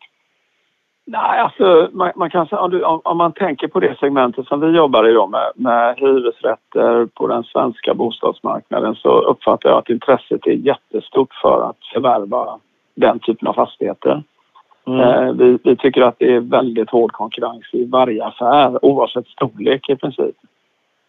Nej, 1.07 1.41
alltså 1.41 1.89
man, 1.93 2.13
man 2.17 2.31
kan 2.31 2.49
om, 2.51 2.71
du, 2.71 2.83
om, 2.83 3.01
om, 3.05 3.17
man 3.17 3.33
tänker 3.33 3.69
på 3.69 3.81
det 3.81 3.97
segmentet 4.01 4.47
som 4.47 4.61
vi 4.61 4.77
jobbar 4.77 5.09
i 5.09 5.13
då 5.13 5.27
med, 5.27 5.53
med 5.55 5.99
hyresrätter 5.99 7.07
på 7.07 7.27
den 7.27 7.45
svenska 7.45 7.95
bostadsmarknaden 7.95 8.95
så 8.95 9.21
uppfattar 9.21 9.69
jag 9.69 9.79
att 9.79 9.91
intresset 9.91 10.47
är 10.47 10.53
jättestort 10.53 11.35
för 11.43 11.69
att 11.69 11.77
förvärva 11.93 12.59
den 12.95 13.19
typen 13.19 13.49
av 13.49 13.53
fastigheter. 13.53 14.23
Mm. 14.87 15.01
Eh, 15.01 15.33
vi, 15.33 15.59
vi, 15.65 15.77
tycker 15.77 16.03
att 16.03 16.19
det 16.19 16.35
är 16.35 16.41
väldigt 16.41 16.91
hård 16.91 17.13
konkurrens 17.13 17.65
i 17.73 17.85
varje 17.85 18.25
affär 18.25 18.85
oavsett 18.85 19.27
storlek 19.27 19.89
i 19.89 19.97
princip. 19.97 20.37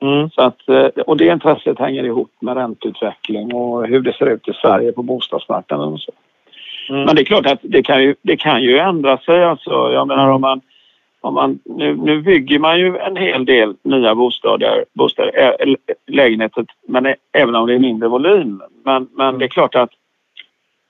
Mm. 0.01 0.29
Så 0.29 0.41
att, 0.41 0.69
eh, 0.69 0.85
och 0.85 1.17
det 1.17 1.27
intresset 1.27 1.79
hänger 1.79 2.03
ihop 2.03 2.31
med 2.39 2.57
ränteutveckling 2.57 3.53
och 3.53 3.87
hur 3.87 4.01
det 4.01 4.13
ser 4.13 4.25
ut 4.25 4.47
i 4.47 4.53
Sverige 4.53 4.91
på 4.91 5.03
bostadsmarknaden 5.03 5.93
och 5.93 5.99
så. 5.99 6.11
Mm. 6.89 7.03
Men 7.03 7.15
det 7.15 7.21
är 7.21 7.25
klart 7.25 7.45
att 7.45 7.59
det 7.61 7.83
kan 7.83 8.03
ju, 8.03 8.15
det 8.21 8.37
kan 8.37 8.63
ju 8.63 8.77
ändra 8.77 9.17
sig. 9.17 9.43
Alltså, 9.43 9.71
jag 9.93 10.07
menar 10.07 10.29
om 10.29 10.41
man, 10.41 10.61
om 11.21 11.33
man, 11.33 11.59
nu, 11.63 11.95
nu 11.95 12.21
bygger 12.21 12.59
man 12.59 12.79
ju 12.79 12.97
en 12.97 13.15
hel 13.15 13.45
del 13.45 13.75
nya 13.83 14.15
bostäder, 14.15 14.85
bostäder 14.93 15.31
lägenheter, 16.07 16.65
men 16.87 17.13
även 17.33 17.55
om 17.55 17.67
det 17.67 17.73
är 17.73 17.79
mindre 17.79 18.09
volym. 18.09 18.61
Men, 18.83 19.07
men 19.13 19.27
mm. 19.27 19.39
det 19.39 19.45
är 19.45 19.49
klart 19.49 19.75
att 19.75 19.89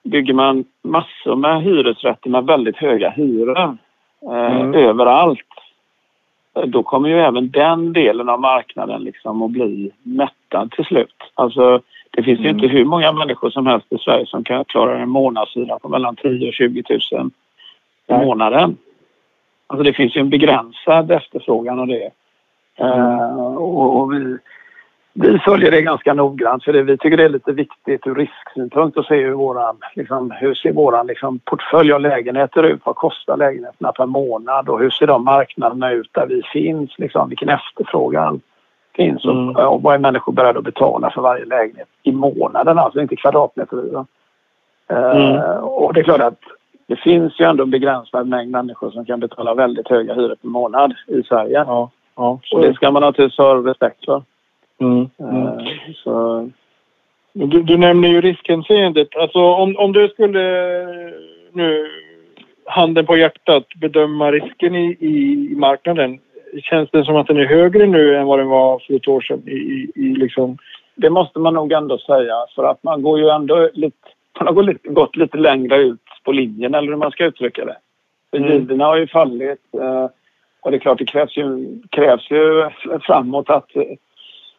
bygger 0.06 0.34
man 0.34 0.66
massor 0.82 1.36
med 1.36 1.64
hyresrätter 1.64 2.30
med 2.30 2.46
väldigt 2.46 2.78
höga 2.78 3.10
hyror 3.10 3.60
eh, 3.60 4.56
mm. 4.56 4.74
överallt 4.74 5.40
då 6.64 6.84
kommer 6.84 7.10
ju 7.10 7.20
även 7.20 7.52
den 7.52 7.94
delen 7.94 8.30
av 8.30 8.40
marknaden 8.40 9.02
liksom 9.02 9.42
att 9.42 9.52
bli 9.52 9.92
mättad 10.04 10.72
till 10.72 10.86
slut. 10.86 11.16
Alltså, 11.34 11.82
det 12.12 12.24
finns 12.24 12.40
mm. 12.40 12.44
ju 12.44 12.50
inte 12.50 12.78
hur 12.78 12.86
många 12.86 13.12
människor 13.12 13.50
som 13.50 13.68
helst 13.68 13.88
i 13.90 13.98
Sverige 13.98 14.26
som 14.26 14.44
kan 14.44 14.66
klara 14.66 15.00
en 15.00 15.10
månadshyra 15.10 15.80
på 15.80 15.90
mellan 15.90 16.16
10 16.16 16.48
och 16.48 16.54
20 16.54 16.84
000 17.12 17.32
i 18.08 18.26
månaden. 18.26 18.78
Alltså 19.68 19.84
det 19.84 19.94
finns 19.94 20.16
ju 20.16 20.22
en 20.22 20.30
begränsad 20.30 21.12
efterfrågan 21.12 21.80
av 21.80 21.88
det. 21.88 22.10
Mm. 22.78 23.00
Uh, 23.00 23.56
och, 23.56 24.02
och 24.02 24.14
vi, 24.14 24.38
vi 25.18 25.40
följer 25.40 25.72
det 25.72 25.82
ganska 25.82 26.14
noggrant 26.14 26.64
för 26.64 26.74
det, 26.74 26.84
vi 26.84 26.98
tycker 26.98 27.18
det 27.18 27.24
är 27.24 27.30
lite 27.30 27.52
viktigt 27.52 28.08
ur 28.08 28.16
risksynpunkt 28.16 28.98
att 28.98 29.06
se 29.06 29.16
hur 29.16 29.34
våran, 29.34 29.78
liksom, 29.96 30.32
hur 30.32 30.56
ser 30.56 30.72
våran 30.72 31.08
liksom, 31.08 31.40
portfölj 31.40 31.92
av 31.92 32.02
lägenheter 32.02 32.64
ut? 32.64 32.82
Vad 32.84 32.96
kostar 32.96 33.38
lägenheterna 33.38 33.92
per 33.92 34.06
månad 34.06 34.70
och 34.70 34.80
hur 34.80 34.90
ser 34.90 35.08
de 35.08 35.24
marknaderna 35.24 35.92
ut 35.92 36.10
där 36.12 36.28
vi 36.28 36.42
finns? 36.44 36.92
Liksom, 36.98 37.30
vilken 37.30 37.50
efterfrågan 37.50 38.42
finns 38.96 39.26
och, 39.26 39.32
mm. 39.32 39.56
och 39.56 39.82
vad 39.82 39.94
är 39.94 40.00
människor 40.00 40.34
beredda 40.34 40.60
att 40.60 40.66
betala 40.66 41.10
för 41.10 41.22
varje 41.22 41.46
lägenhet 41.46 41.88
i 42.04 42.12
månaden, 42.12 42.78
alltså 42.78 43.02
inte 43.02 43.16
kvadratmeter. 43.16 44.06
Mm. 44.88 45.36
Uh, 45.36 45.58
och 45.58 45.94
det 45.94 46.00
är 46.00 46.04
klart 46.04 46.22
att 46.22 46.40
det 46.88 46.96
finns 46.96 47.40
ju 47.40 47.46
ändå 47.46 47.64
en 47.64 47.72
begränsad 47.72 48.28
mängd 48.28 48.52
människor 48.52 48.92
som 48.92 49.06
kan 49.06 49.20
betala 49.20 49.54
väldigt 49.54 49.88
höga 49.88 50.14
hyror 50.14 50.36
per 50.42 50.48
månad 50.48 50.94
i 51.08 51.24
Sverige. 51.24 51.64
Ja, 51.68 51.90
ja, 52.16 52.40
och 52.52 52.62
det 52.62 52.74
ska 52.74 52.92
man 52.92 53.02
naturligtvis 53.02 53.38
ha 53.38 53.56
respekt 53.56 54.06
för. 54.06 54.24
Mm. 54.82 55.10
Mm. 55.20 55.48
Uh, 55.48 55.94
så... 56.04 56.50
du, 57.34 57.64
du 57.64 57.78
nämner 57.78 58.08
ju 58.08 58.22
riskhänseendet. 58.22 59.16
Alltså 59.16 59.40
om, 59.40 59.78
om 59.78 59.92
du 59.92 60.08
skulle 60.08 60.40
nu, 61.52 61.92
handen 62.66 63.06
på 63.06 63.18
hjärtat, 63.18 63.68
bedöma 63.76 64.32
risken 64.32 64.76
i, 64.76 64.98
i 65.00 65.56
marknaden 65.56 66.20
känns 66.64 66.90
det 66.92 67.06
som 67.06 67.16
att 67.16 67.28
den 67.28 67.38
är 67.38 67.46
högre 67.46 67.86
nu 67.86 68.16
än 68.18 68.26
vad 68.26 68.40
den 68.40 68.48
var 68.48 68.80
för 68.80 68.94
ett 68.94 69.08
år 69.08 69.22
sedan? 69.22 69.44
I, 69.48 69.52
i, 69.52 69.92
i 69.96 70.16
liksom... 70.16 70.58
Det 70.98 71.10
måste 71.10 71.40
man 71.40 71.54
nog 71.54 71.72
ändå 71.72 71.98
säga 71.98 72.36
för 72.56 72.64
att 72.64 72.84
man 72.84 73.02
går 73.02 73.20
ju 73.20 73.30
ändå 73.30 73.70
lite, 73.74 73.98
man 74.40 74.48
har 74.48 74.54
gått 74.54 74.66
lite, 74.66 74.90
gått 74.90 75.16
lite 75.16 75.38
längre 75.38 75.78
ut 75.78 76.00
på 76.24 76.32
linjen 76.32 76.76
eller 76.76 76.88
hur 76.88 76.96
man 76.96 77.12
ska 77.12 77.26
uttrycka 77.26 77.66
det. 77.66 77.78
mm. 78.38 78.80
har 78.80 78.98
ju 78.98 79.08
fallit 79.08 79.62
eh, 79.74 80.10
och 80.62 80.72
det 80.72 80.78
är 80.78 80.80
klart 80.80 80.98
det 80.98 81.06
krävs 81.06 81.38
ju, 81.38 81.78
krävs 81.90 82.32
ju 82.32 82.70
framåt 83.02 83.50
att 83.50 83.76
eh, 83.76 83.84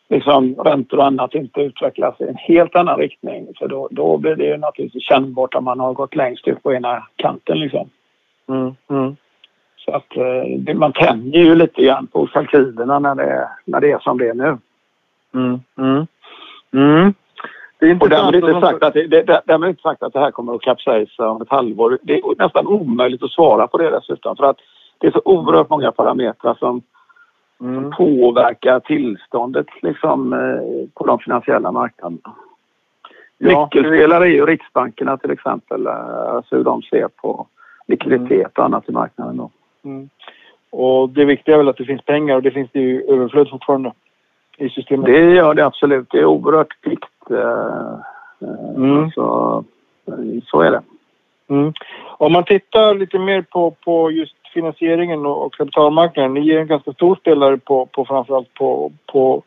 liksom, 0.09 0.55
räntor 0.55 0.99
och 0.99 1.07
annat 1.07 1.35
inte 1.35 1.61
utvecklas 1.61 2.21
i 2.21 2.25
en 2.25 2.37
helt 2.37 2.77
annan 2.77 2.99
riktning. 2.99 3.49
För 3.59 3.69
då, 3.69 3.89
då 3.91 4.17
blir 4.17 4.37
det 4.37 4.45
ju 4.45 4.57
naturligtvis 4.57 5.03
kännbart 5.03 5.55
om 5.55 5.65
man 5.65 5.81
har 5.81 5.93
gått 5.93 6.15
längst 6.15 6.49
ut 6.49 6.63
på 6.63 6.73
ena 6.73 7.07
kanten. 7.17 7.61
Liksom. 7.61 7.91
Mm, 8.49 8.75
mm. 8.91 9.17
Så 9.77 9.93
att 9.93 10.17
eh, 10.17 10.75
man 10.75 10.93
tänjer 10.93 11.45
ju 11.45 11.55
lite 11.55 11.83
grann 11.83 12.07
på 12.07 12.27
kalkylerna 12.27 12.99
när 12.99 13.15
det, 13.15 13.49
när 13.65 13.81
det 13.81 13.93
är 13.93 13.99
som 13.99 14.19
det 14.19 14.29
är 14.29 14.35
nu. 14.35 14.59
Mm, 15.35 15.61
mm. 15.79 16.07
Mm. 16.73 17.15
Det 17.79 17.87
är 17.87 17.91
inte 17.91 18.05
och 18.05 18.11
därmed 18.11 18.35
inte, 18.35 18.61
sagt 18.61 18.83
att 18.83 18.95
det, 18.95 19.07
det, 19.07 19.43
därmed 19.47 19.69
inte 19.69 19.83
sagt 19.83 20.03
att 20.03 20.13
det 20.13 20.21
här 20.21 20.31
kommer 20.31 20.55
att 20.55 20.63
kapsejsa 20.63 21.29
om 21.31 21.43
ett 21.43 21.51
halvår. 21.51 21.99
Det 22.03 22.19
är 22.19 22.43
nästan 22.43 22.67
omöjligt 22.67 23.23
att 23.23 23.31
svara 23.31 23.67
på 23.67 23.79
det 23.79 23.91
dessutom 23.91 24.37
för 24.37 24.45
att 24.45 24.57
det 24.99 25.07
är 25.07 25.11
så 25.11 25.23
oerhört 25.25 25.71
många 25.71 25.93
parametrar 25.93 26.55
som, 26.55 26.83
mm. 27.61 27.75
som 27.75 27.91
påverkar 27.91 28.81
tillståndet 28.81 29.67
liksom, 29.83 30.33
eh, 30.33 30.89
på 30.95 31.07
de 31.07 31.19
finansiella 31.19 31.73
marknaderna. 31.73 32.35
Ja, 33.39 33.65
Nyckelspelare 33.65 34.25
är 34.25 34.29
ju 34.29 34.47
Riksbankerna 34.47 35.17
till 35.17 35.31
exempel, 35.31 35.87
eh, 35.87 36.35
alltså 36.35 36.57
hur 36.57 36.65
de 36.65 36.83
ser 36.83 37.09
på 37.09 37.47
likviditet 37.87 38.59
och 38.59 38.65
annat 38.65 38.89
i 38.89 38.93
marknaden. 38.93 39.37
Då. 39.37 39.51
Mm. 39.85 40.09
Och 40.71 41.09
det 41.09 41.25
viktiga 41.25 41.55
är 41.55 41.59
väl 41.59 41.69
att 41.69 41.77
det 41.77 41.85
finns 41.85 42.03
pengar 42.03 42.37
och 42.37 42.43
det 42.43 42.51
finns 42.51 42.71
det 42.73 42.81
ju 42.81 43.03
överflöd 43.03 43.51
fortfarande 43.51 43.93
i 44.57 44.69
systemet. 44.69 45.07
Det 45.07 45.35
gör 45.35 45.55
det 45.55 45.67
absolut. 45.67 46.11
Det 46.11 46.19
är 46.19 46.25
oerhört. 46.25 46.77
Eh, 47.31 47.37
eh, 48.41 48.77
mm. 48.77 49.11
Så, 49.11 49.65
så 50.45 50.61
är 50.61 50.71
det. 50.71 50.83
Mm. 51.49 51.73
Om 52.19 52.33
man 52.33 52.45
tittar 52.45 52.95
lite 52.95 53.19
mer 53.19 53.43
på, 53.43 53.71
på 53.71 54.11
just 54.11 54.36
finansieringen 54.57 55.27
och, 55.27 55.55
kapitalmarknaden. 55.55 56.35
Ni 56.35 56.51
är 56.51 56.61
en 56.61 56.67
ganska 56.67 56.93
stor 56.93 57.17
spelare 57.17 57.57
på, 57.59 57.87
på 57.87 58.05
framförallt 58.05 58.55
på, 58.55 58.93
på 59.13 59.43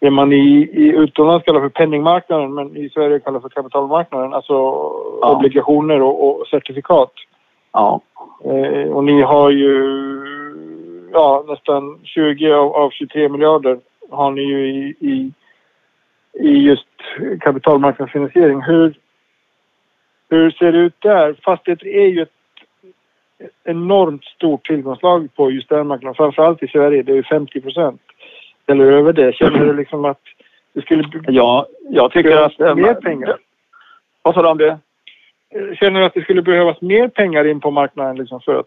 det 0.00 0.10
man 0.10 0.32
i, 0.32 0.70
i 0.72 0.88
utomlands 0.96 1.44
kallar 1.44 1.60
för 1.60 1.68
penningmarknaden 1.68 2.54
men 2.54 2.76
i 2.76 2.90
Sverige 2.90 3.20
kallar 3.20 3.40
för 3.40 3.48
kapitalmarknaden. 3.48 4.34
Alltså 4.34 4.52
ja. 4.52 5.36
obligationer 5.36 6.02
och, 6.02 6.16
och 6.26 6.46
certifikat. 6.46 7.12
Ja. 7.72 8.00
Eh, 8.44 8.88
och 8.92 9.04
ni 9.04 9.22
har 9.22 9.50
ju 9.50 9.74
ja, 11.12 11.44
nästan 11.48 11.98
20 12.04 12.52
av, 12.52 12.74
av 12.74 12.90
23 12.90 13.28
miljarder 13.28 13.78
har 14.10 14.30
ni 14.30 14.42
ju 14.42 14.66
i, 14.66 14.94
i, 15.00 15.32
i 16.48 16.66
just 16.68 16.88
kapitalmarknadsfinansiering. 17.40 18.62
Hur, 18.62 18.94
hur 20.30 20.50
ser 20.50 20.72
det 20.72 20.78
ut 20.78 21.00
där? 21.00 21.36
Fastigheter 21.44 21.86
är 21.86 22.06
ju 22.06 22.22
ett 22.22 22.43
enormt 23.64 24.24
stort 24.24 24.66
tillgångslag 24.66 25.28
på 25.36 25.50
just 25.50 25.68
den 25.68 25.86
marknaden. 25.86 26.14
Framförallt 26.14 26.62
i 26.62 26.68
Sverige, 26.68 27.02
det 27.02 27.18
är 27.18 27.22
50 27.22 27.60
procent. 27.60 28.00
Eller 28.66 28.92
över 28.92 29.12
det. 29.12 29.34
Känner 29.34 29.58
du 29.58 29.72
liksom 29.72 30.04
att 30.04 30.20
det 30.72 30.80
skulle... 30.80 31.04
Ja, 31.26 31.66
jag 31.88 32.12
tycker 32.12 32.36
att... 32.36 32.58
Mer 32.58 32.94
pengar? 32.94 33.36
Vad 34.22 34.34
sa 34.34 34.42
du 34.42 34.48
om 34.48 34.58
det? 34.58 34.78
Känner 35.74 36.00
du 36.00 36.06
att 36.06 36.14
det 36.14 36.22
skulle 36.22 36.42
behövas 36.42 36.80
mer 36.80 37.08
pengar 37.08 37.44
in 37.44 37.60
på 37.60 37.70
marknaden 37.70 38.16
liksom 38.16 38.40
för 38.40 38.60
att... 38.60 38.66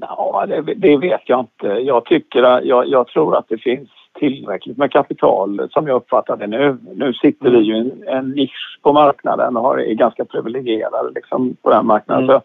Ja, 0.00 0.46
det, 0.48 0.74
det 0.74 0.96
vet 0.96 1.22
jag 1.26 1.40
inte. 1.40 1.66
Jag 1.66 2.04
tycker 2.04 2.42
jag, 2.42 2.88
jag 2.88 3.08
tror 3.08 3.36
att 3.36 3.48
det 3.48 3.58
finns 3.58 3.88
tillräckligt 4.18 4.76
med 4.76 4.92
kapital 4.92 5.68
som 5.70 5.86
jag 5.86 5.96
uppfattar 5.96 6.36
det 6.36 6.46
nu. 6.46 6.78
Nu 6.94 7.12
sitter 7.12 7.50
vi 7.50 7.58
ju 7.58 7.76
i 7.76 7.78
en, 7.78 8.08
en 8.08 8.30
nisch 8.30 8.78
på 8.82 8.92
marknaden 8.92 9.56
och 9.56 9.80
är 9.80 9.94
ganska 9.94 10.24
privilegierade 10.24 11.10
liksom, 11.14 11.56
på 11.62 11.70
den 11.70 11.86
marknaden. 11.86 12.30
Mm. 12.30 12.40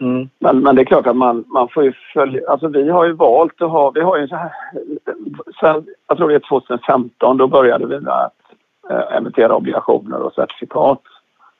Mm. 0.00 0.28
Men, 0.38 0.58
men 0.58 0.76
det 0.76 0.82
är 0.82 0.84
klart 0.84 1.06
att 1.06 1.16
man, 1.16 1.44
man 1.46 1.68
får 1.68 1.84
ju 1.84 1.92
följa... 2.12 2.50
Alltså 2.50 2.68
vi 2.68 2.90
har 2.90 3.04
ju 3.04 3.12
valt 3.12 3.62
att 3.62 3.70
ha... 3.70 3.90
Vi 3.90 4.00
har 4.00 4.18
ju 4.18 4.28
så 4.28 4.36
här... 4.36 4.52
Sen, 5.60 5.86
jag 6.08 6.16
tror 6.16 6.28
det 6.28 6.34
är 6.34 6.48
2015, 6.48 7.36
då 7.36 7.46
började 7.46 7.86
vi 7.86 8.00
med 8.00 8.12
att 8.12 8.32
äh, 8.90 9.16
emittera 9.16 9.56
obligationer 9.56 10.20
och 10.20 10.32
certifikat. 10.32 11.00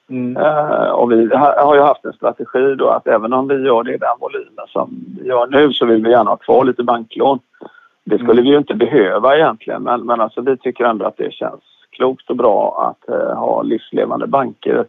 Mm. 0.08 0.36
Uh, 0.36 0.90
och 0.90 1.12
vi 1.12 1.34
har 1.34 1.74
ju 1.74 1.80
haft 1.80 2.04
en 2.04 2.12
strategi 2.12 2.74
då 2.74 2.88
att 2.88 3.06
även 3.06 3.32
om 3.32 3.48
vi 3.48 3.54
gör 3.54 3.82
det 3.82 3.94
i 3.94 3.98
den 3.98 4.16
volymen 4.20 4.66
som 4.68 5.04
vi 5.20 5.28
gör 5.28 5.46
nu 5.46 5.72
så 5.72 5.86
vill 5.86 6.04
vi 6.04 6.10
gärna 6.10 6.30
ha 6.30 6.36
kvar 6.36 6.64
lite 6.64 6.82
banklån. 6.82 7.38
Det 8.04 8.18
skulle 8.18 8.32
mm. 8.32 8.44
vi 8.44 8.50
ju 8.50 8.58
inte 8.58 8.74
behöva 8.74 9.36
egentligen 9.36 9.82
men, 9.82 10.06
men 10.06 10.20
alltså 10.20 10.40
vi 10.40 10.56
tycker 10.56 10.84
ändå 10.84 11.06
att 11.06 11.16
det 11.16 11.32
känns 11.32 11.62
klokt 11.90 12.30
och 12.30 12.36
bra 12.36 12.90
att 12.90 13.14
uh, 13.14 13.34
ha 13.34 13.62
livslevande 13.62 14.26
banker 14.26 14.84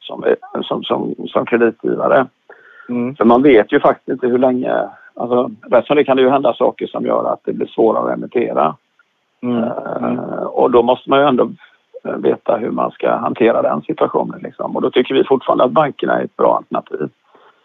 som, 0.00 0.24
som, 0.62 0.84
som, 0.84 1.14
som 1.28 1.46
kreditgivare. 1.46 2.26
Mm. 2.88 3.16
För 3.16 3.24
man 3.24 3.42
vet 3.42 3.72
ju 3.72 3.80
faktiskt 3.80 4.08
inte 4.08 4.26
hur 4.26 4.38
länge... 4.38 4.88
Alltså, 5.14 5.50
rätt 5.70 5.86
som 5.86 5.96
det 5.96 6.04
kan 6.04 6.16
det 6.16 6.22
ju 6.22 6.30
hända 6.30 6.54
saker 6.54 6.86
som 6.86 7.06
gör 7.06 7.32
att 7.32 7.40
det 7.44 7.52
blir 7.52 7.66
svårare 7.66 8.12
att 8.12 8.18
emittera. 8.18 8.76
Mm. 9.42 9.62
Uh, 9.64 10.42
och 10.42 10.70
då 10.70 10.82
måste 10.82 11.10
man 11.10 11.20
ju 11.20 11.26
ändå 11.26 11.48
Eh, 12.06 12.16
veta 12.16 12.56
hur 12.56 12.70
man 12.70 12.90
ska 12.90 13.16
hantera 13.16 13.62
den 13.62 13.82
situationen. 13.82 14.40
Liksom. 14.42 14.76
Och 14.76 14.82
då 14.82 14.90
tycker 14.90 15.14
vi 15.14 15.24
fortfarande 15.24 15.64
att 15.64 15.70
bankerna 15.70 16.20
är 16.20 16.24
ett 16.24 16.36
bra 16.36 16.56
alternativ. 16.56 17.08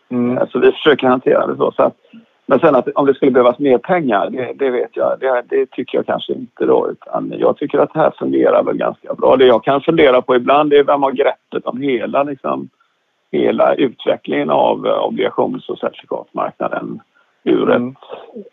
Mm. 0.10 0.38
Eh, 0.38 0.48
så 0.50 0.60
vi 0.60 0.72
försöker 0.72 1.08
hantera 1.08 1.48
det 1.48 1.58
så. 1.58 1.72
så 1.72 1.84
att, 1.84 1.96
men 2.46 2.60
sen 2.60 2.76
att 2.76 2.88
om 2.96 3.06
det 3.06 3.14
skulle 3.14 3.32
behövas 3.32 3.60
mer 3.60 3.78
pengar, 3.78 4.30
det, 4.30 4.54
det 4.56 4.70
vet 4.70 4.90
jag, 4.94 5.20
det, 5.20 5.44
det, 5.50 5.66
tycker 5.66 5.98
jag 5.98 6.06
kanske 6.06 6.34
inte 6.34 6.66
då. 6.66 6.90
Utan 6.92 7.34
jag 7.38 7.58
tycker 7.58 7.80
att 7.80 7.94
det 7.94 8.00
här 8.00 8.14
fungerar 8.20 8.64
väl 8.64 8.78
ganska 8.78 9.14
bra. 9.14 9.36
Det 9.36 9.46
jag 9.46 9.64
kan 9.64 9.82
fundera 9.82 10.22
på 10.22 10.36
ibland 10.36 10.74
är 10.74 10.84
vem 10.84 11.04
har 11.04 11.12
greppet 11.12 11.66
om 11.66 11.82
hela 11.82 12.24
liksom, 12.24 12.70
hela 13.32 13.74
utvecklingen 13.76 14.50
av 14.50 14.88
eh, 14.88 15.04
obligations 15.06 15.70
och 15.70 15.78
certifikatmarknaden 15.80 17.00
ur 17.44 17.72
Mm. 17.72 17.96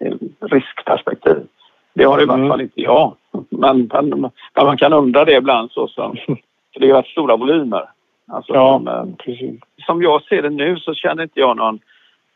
ett 0.01 0.13
eh, 0.13 0.49
riskperspektiv. 0.49 1.47
Det 1.95 2.05
har 2.05 2.23
i 2.23 2.25
vart 2.25 2.37
Mm. 2.37 2.49
fall 2.49 2.61
inte 2.61 2.81
jag. 2.81 3.15
Men, 3.49 3.91
men, 3.93 4.09
men 4.55 4.67
man 4.67 4.77
kan 4.79 4.93
undra 4.93 5.25
det 5.25 5.37
ibland 5.37 5.71
så 5.71 5.89
som, 5.89 6.17
för 6.73 6.81
det 6.81 6.91
är 6.91 6.95
rätt 6.95 7.07
stora 7.07 7.37
volymer. 7.37 7.85
Alltså, 8.31 8.55
Ja, 8.55 8.73
som, 8.79 8.89
eh, 8.89 9.05
precis. 9.25 9.61
som 9.87 10.03
jag 10.03 10.23
ser 10.23 10.43
det 10.43 10.51
nu 10.51 10.77
så 10.77 10.95
känner 10.95 11.23
inte 11.23 11.41
jag 11.41 11.57
någon... 11.57 11.79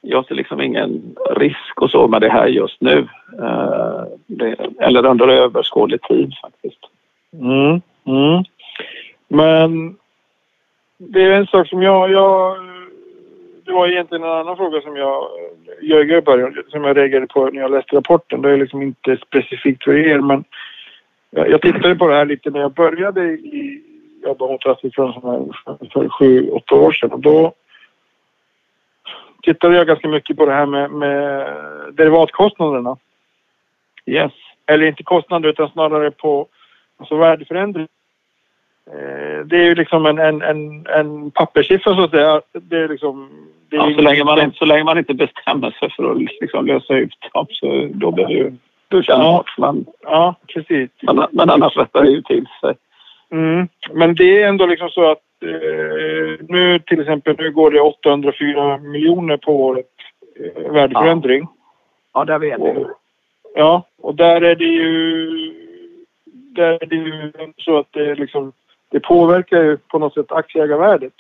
Jag 0.04 0.26
ser 0.26 0.34
liksom 0.34 0.61
ingen 0.61 1.14
risk 1.37 1.82
och 1.82 1.90
så 1.90 2.08
med 2.08 2.20
det 2.20 2.28
här 2.30 2.46
just 2.46 2.80
nu. 2.80 3.08
Eh, 3.42 4.02
det, 4.26 4.56
eller 4.80 5.06
under 5.06 5.28
överskådlig 5.28 6.02
tid 6.02 6.32
faktiskt. 6.42 6.78
Mm. 7.32 7.80
Mm. 8.06 8.44
Men 9.28 9.96
det 11.09 11.23
är 11.23 11.30
en 11.30 11.47
sak 11.47 11.68
som 11.68 11.82
jag, 11.82 12.11
jag... 12.11 12.56
Det 13.64 13.73
var 13.73 13.88
egentligen 13.88 14.25
en 14.25 14.30
annan 14.30 14.56
fråga 14.56 14.80
som 14.80 14.97
jag 14.97 15.28
ljög 15.82 16.11
i 16.11 16.21
början, 16.21 16.62
som 16.68 16.85
jag 16.85 16.97
reagerade 16.97 17.26
på 17.26 17.47
när 17.47 17.61
jag 17.61 17.71
läste 17.71 17.97
rapporten. 17.97 18.42
Det 18.42 18.50
är 18.50 18.56
liksom 18.56 18.82
inte 18.82 19.16
specifikt 19.16 19.85
för 19.85 19.97
er, 19.97 20.18
men 20.18 20.44
jag, 21.30 21.50
jag 21.50 21.62
tittade 21.62 21.94
på 21.94 22.09
det 22.09 22.14
här 22.14 22.25
lite 22.25 22.50
när 22.50 22.61
jag 22.61 22.73
började 22.73 23.23
i, 23.25 23.82
jobba 24.25 24.47
mot 24.47 24.62
för, 24.62 24.75
för 25.92 26.09
sju, 26.09 26.50
åtta 26.50 26.75
år 26.75 26.92
sedan. 26.92 27.12
Och 27.12 27.21
då 27.21 27.52
tittade 29.42 29.76
jag 29.76 29.87
ganska 29.87 30.09
mycket 30.09 30.37
på 30.37 30.47
det 30.47 30.54
här 30.54 30.66
med, 30.66 30.90
med 30.90 31.47
derivatkostnaderna. 31.92 32.97
Yes. 34.06 34.32
Eller 34.66 34.87
inte 34.87 35.02
kostnader 35.02 35.49
utan 35.49 35.71
snarare 35.71 36.11
på 36.11 36.47
alltså 36.97 37.16
värdeförändring. 37.16 37.88
Eh, 38.90 39.46
det 39.46 39.56
är 39.56 39.64
ju 39.64 39.74
liksom 39.74 40.06
en, 40.06 40.18
en, 40.18 40.42
en, 40.42 40.86
en 40.86 41.30
papperssiffra 41.30 41.94
så 41.94 42.02
att 42.02 42.10
säga. 42.10 42.40
Det 42.52 42.76
är 42.76 42.88
liksom... 42.88 43.30
Det 43.68 43.76
är 43.76 43.90
Ja, 43.90 43.94
så, 43.96 44.02
länge 44.02 44.24
man 44.24 44.40
inte, 44.40 44.56
så 44.58 44.64
länge 44.64 44.84
man 44.84 44.98
inte 44.98 45.14
bestämmer 45.14 45.70
sig 45.70 45.90
för 45.90 46.10
att 46.10 46.18
liksom 46.18 46.66
lösa 46.66 46.94
ut 46.94 47.14
dem 47.32 47.46
så 47.50 47.88
då 47.92 48.10
blir 48.10 48.26
det 48.26 48.32
ju 48.32 48.52
då 48.88 49.02
känner 49.02 49.24
Ja. 49.24 49.44
man 49.58 49.74
men, 49.76 49.86
Ja, 50.02 50.34
precis. 50.54 50.90
men, 51.02 51.26
men 51.30 51.50
annars 51.50 51.76
rättar 51.76 52.02
det 52.02 52.10
ju 52.10 52.22
till 52.22 52.46
sig. 52.60 52.74
Mm. 53.30 53.68
Men 53.92 54.14
det 54.14 54.42
är 54.42 54.48
ändå 54.48 54.66
liksom 54.66 54.88
så 54.88 55.10
att 55.10 55.22
eh, 55.44 56.44
nu 56.48 56.78
till 56.78 57.00
exempel 57.00 57.36
nu 57.38 57.52
går 57.52 57.70
det 57.70 57.80
804 57.80 58.78
miljoner 58.78 59.36
på 59.36 59.64
året 59.64 59.86
eh, 60.40 60.72
värdeförändring. 60.72 61.48
Ja, 62.14 62.24
där 62.24 62.38
vet 62.38 62.58
Och, 62.58 62.86
ja, 63.54 63.82
och 64.02 64.14
där 64.14 64.40
är 64.40 64.54
det 64.54 64.64
ju... 64.64 65.28
Där 66.54 66.78
är 66.82 66.86
det 66.86 66.96
ju 66.96 67.32
så 67.56 67.78
att 67.78 67.92
det 67.92 68.14
liksom... 68.14 68.52
Det 68.92 69.00
påverkar 69.00 69.62
ju 69.62 69.76
på 69.76 69.99
något 69.99 70.14
sätt 70.14 70.32
aktieägarvärdet. 70.32 71.12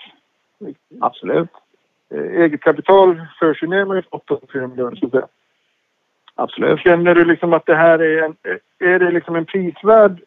Absolut. 1.00 1.48
Eh, 2.14 2.42
eget 2.42 2.60
kapital 2.60 3.22
förs 3.38 3.62
ju 3.62 3.66
ner 3.66 3.84
med 3.84 4.04
804 4.10 4.66
miljoner 4.66 4.96
så 4.96 5.06
att 5.06 5.12
säga. 5.12 5.26
Absolut. 6.34 6.80
Känner 6.80 7.14
du 7.14 7.24
liksom 7.24 7.52
att 7.52 7.66
det 7.66 7.74
här 7.74 7.98
är 7.98 8.22
en... 8.22 8.36
Är 8.78 8.98
det 8.98 9.10
liksom 9.10 9.36
en 9.36 9.44
prisvärd... 9.44 10.22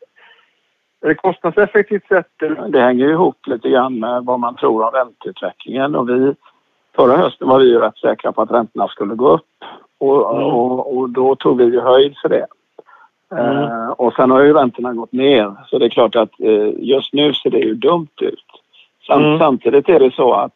Är 1.02 1.08
det 1.08 1.16
kostnadseffektivt 1.16 2.08
sätt 2.08 2.42
eller? 2.42 2.70
Det 2.70 2.82
hänger 2.82 3.06
ju 3.06 3.12
ihop 3.12 3.48
lite 3.48 3.70
grann 3.70 4.00
med 4.00 4.24
vad 4.26 4.40
man 4.40 4.56
tror 4.56 4.84
om 4.84 4.92
ränteutvecklingen. 4.92 5.96
Och 5.96 6.10
vi, 6.10 6.36
förra 6.96 7.18
hösten 7.18 7.48
var 7.48 7.60
vi 7.60 7.66
ju 7.66 7.80
rätt 7.80 7.98
säkra 7.98 8.32
på 8.32 8.42
att 8.42 8.52
räntorna 8.52 8.88
skulle 8.88 9.16
gå 9.16 9.30
upp. 9.30 9.46
Och, 9.98 10.36
Mm. 10.36 10.44
och, 10.44 10.98
och 10.98 11.10
då 11.10 11.36
tog 11.36 11.58
vi 11.58 11.64
ju 11.64 11.80
höjd 11.80 12.16
för 12.22 12.30
det. 12.30 12.48
Mm. 13.32 13.64
Eh, 13.64 13.90
och 13.90 14.14
sen 14.14 14.32
har 14.32 14.42
ju 14.42 14.54
räntorna 14.54 14.94
gått 14.94 15.12
ner. 15.12 15.56
Så 15.68 15.80
det 15.80 15.86
är 15.86 15.90
klart 15.90 16.16
att 16.16 16.40
eh, 16.40 16.70
just 16.78 17.14
nu 17.14 17.34
ser 17.34 17.50
det 17.50 17.60
ju 17.60 17.74
dumt 17.76 18.08
ut. 18.22 18.46
Sam, 19.08 19.24
Mm. 19.24 19.40
Samtidigt 19.40 19.90
är 19.90 20.00
det 20.00 20.14
så 20.14 20.34
att 20.34 20.54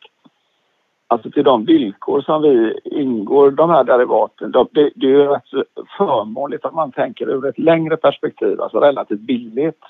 alltså 1.08 1.32
till 1.32 1.44
de 1.44 1.66
villkor 1.66 2.22
som 2.22 2.42
vi 2.42 2.80
ingår 2.84 3.52
de 3.52 3.70
här 3.70 3.84
derivaten, 3.84 4.52
de, 4.52 4.68
det, 4.72 4.92
det 4.96 5.06
är 5.06 5.12
ju 5.12 5.28
rätt 5.28 5.68
förmånligt 5.98 6.66
om 6.66 6.76
man 6.76 6.92
tänker 6.92 7.30
ur 7.30 7.46
ett 7.46 7.60
längre 7.60 7.98
perspektiv, 7.98 8.62
alltså 8.62 8.80
relativt 8.80 9.20
billigt. 9.20 9.82